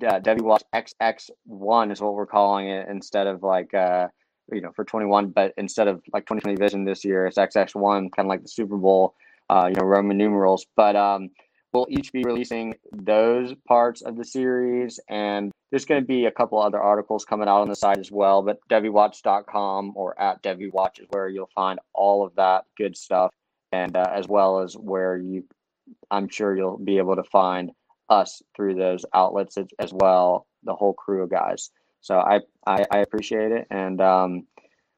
[0.04, 4.08] uh, Watch XX1 is what we're calling it instead of like uh,
[4.52, 8.26] you know for 21, but instead of like 2020 Vision this year, it's XX1, kind
[8.26, 9.16] of like the Super Bowl,
[9.50, 10.66] uh, you know, Roman numerals.
[10.76, 11.30] But um,
[11.76, 16.32] we'll each be releasing those parts of the series and there's going to be a
[16.32, 21.00] couple other articles coming out on the site as well but devywatch.com or at devywatch
[21.00, 23.30] is where you'll find all of that good stuff
[23.74, 25.44] and uh, as well as where you
[26.12, 27.72] i'm sure you'll be able to find
[28.10, 31.72] us through those outlets as, as well the whole crew of guys.
[32.00, 34.48] So i i, I appreciate it and um,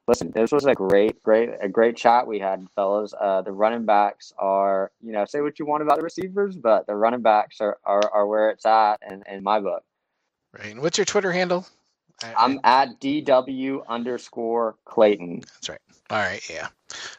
[0.08, 3.14] listen, this was a great, great, a great chat we had, fellas.
[3.20, 6.88] Uh, the running backs are, you know, say what you want about the receivers, but
[6.88, 9.84] the running backs are are, are where it's at in, in my book.
[10.58, 10.72] Right.
[10.72, 11.68] And what's your Twitter handle?
[12.24, 15.42] I'm at DW underscore Clayton.
[15.42, 15.82] That's right.
[16.10, 16.42] All right.
[16.50, 16.70] Yeah.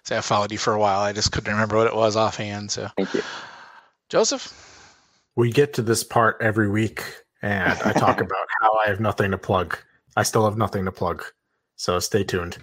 [0.02, 1.00] So I followed you for a while.
[1.00, 2.70] I just couldn't remember what it was offhand.
[2.70, 3.22] So thank you,
[4.08, 4.52] Joseph.
[5.36, 7.04] We get to this part every week,
[7.42, 9.78] and I talk about how I have nothing to plug.
[10.16, 11.24] I still have nothing to plug.
[11.76, 12.58] So stay tuned.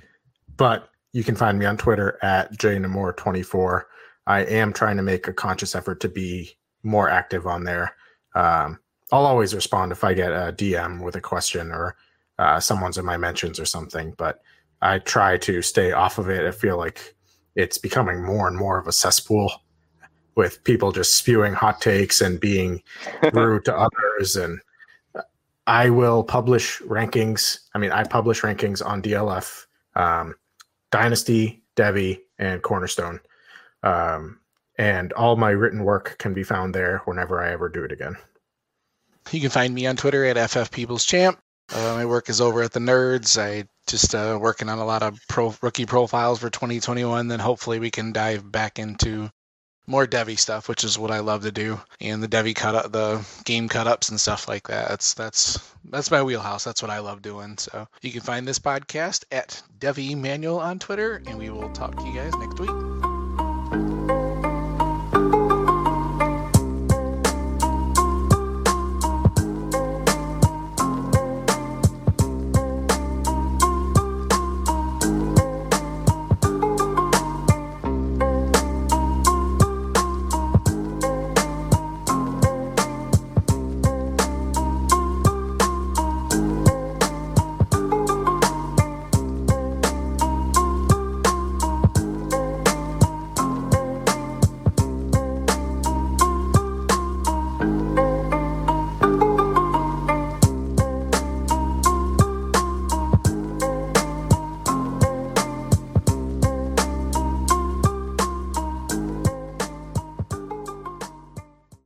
[0.58, 3.84] But you can find me on Twitter at jnamore24.
[4.28, 7.96] I am trying to make a conscious effort to be more active on there.
[8.36, 8.80] Um,
[9.12, 11.96] I'll always respond if I get a DM with a question or
[12.40, 14.42] uh, someone's in my mentions or something, but
[14.82, 16.46] I try to stay off of it.
[16.46, 17.16] I feel like
[17.56, 19.52] it's becoming more and more of a cesspool
[20.36, 22.84] with people just spewing hot takes and being
[23.34, 24.36] rude to others.
[24.36, 24.60] And
[25.66, 27.60] I will publish rankings.
[27.74, 29.66] I mean, I publish rankings on DLF.
[29.96, 30.36] Um,
[30.96, 33.20] Dynasty, Devy, and Cornerstone.
[33.84, 34.40] Um,
[34.78, 38.16] and all my written work can be found there whenever I ever do it again.
[39.30, 41.38] You can find me on Twitter at FF People's Champ.
[41.74, 43.38] Uh, my work is over at the Nerds.
[43.38, 47.28] I just uh, working on a lot of pro rookie profiles for 2021.
[47.28, 49.30] Then hopefully we can dive back into
[49.88, 52.92] more Devy stuff, which is what I love to do, and the Devy cut up,
[52.92, 54.90] the game cut ups and stuff like that.
[54.90, 56.64] That's that's that's my wheelhouse.
[56.64, 57.58] That's what I love doing.
[57.58, 61.96] So you can find this podcast at Devy Manual on Twitter, and we will talk
[61.98, 64.25] to you guys next week.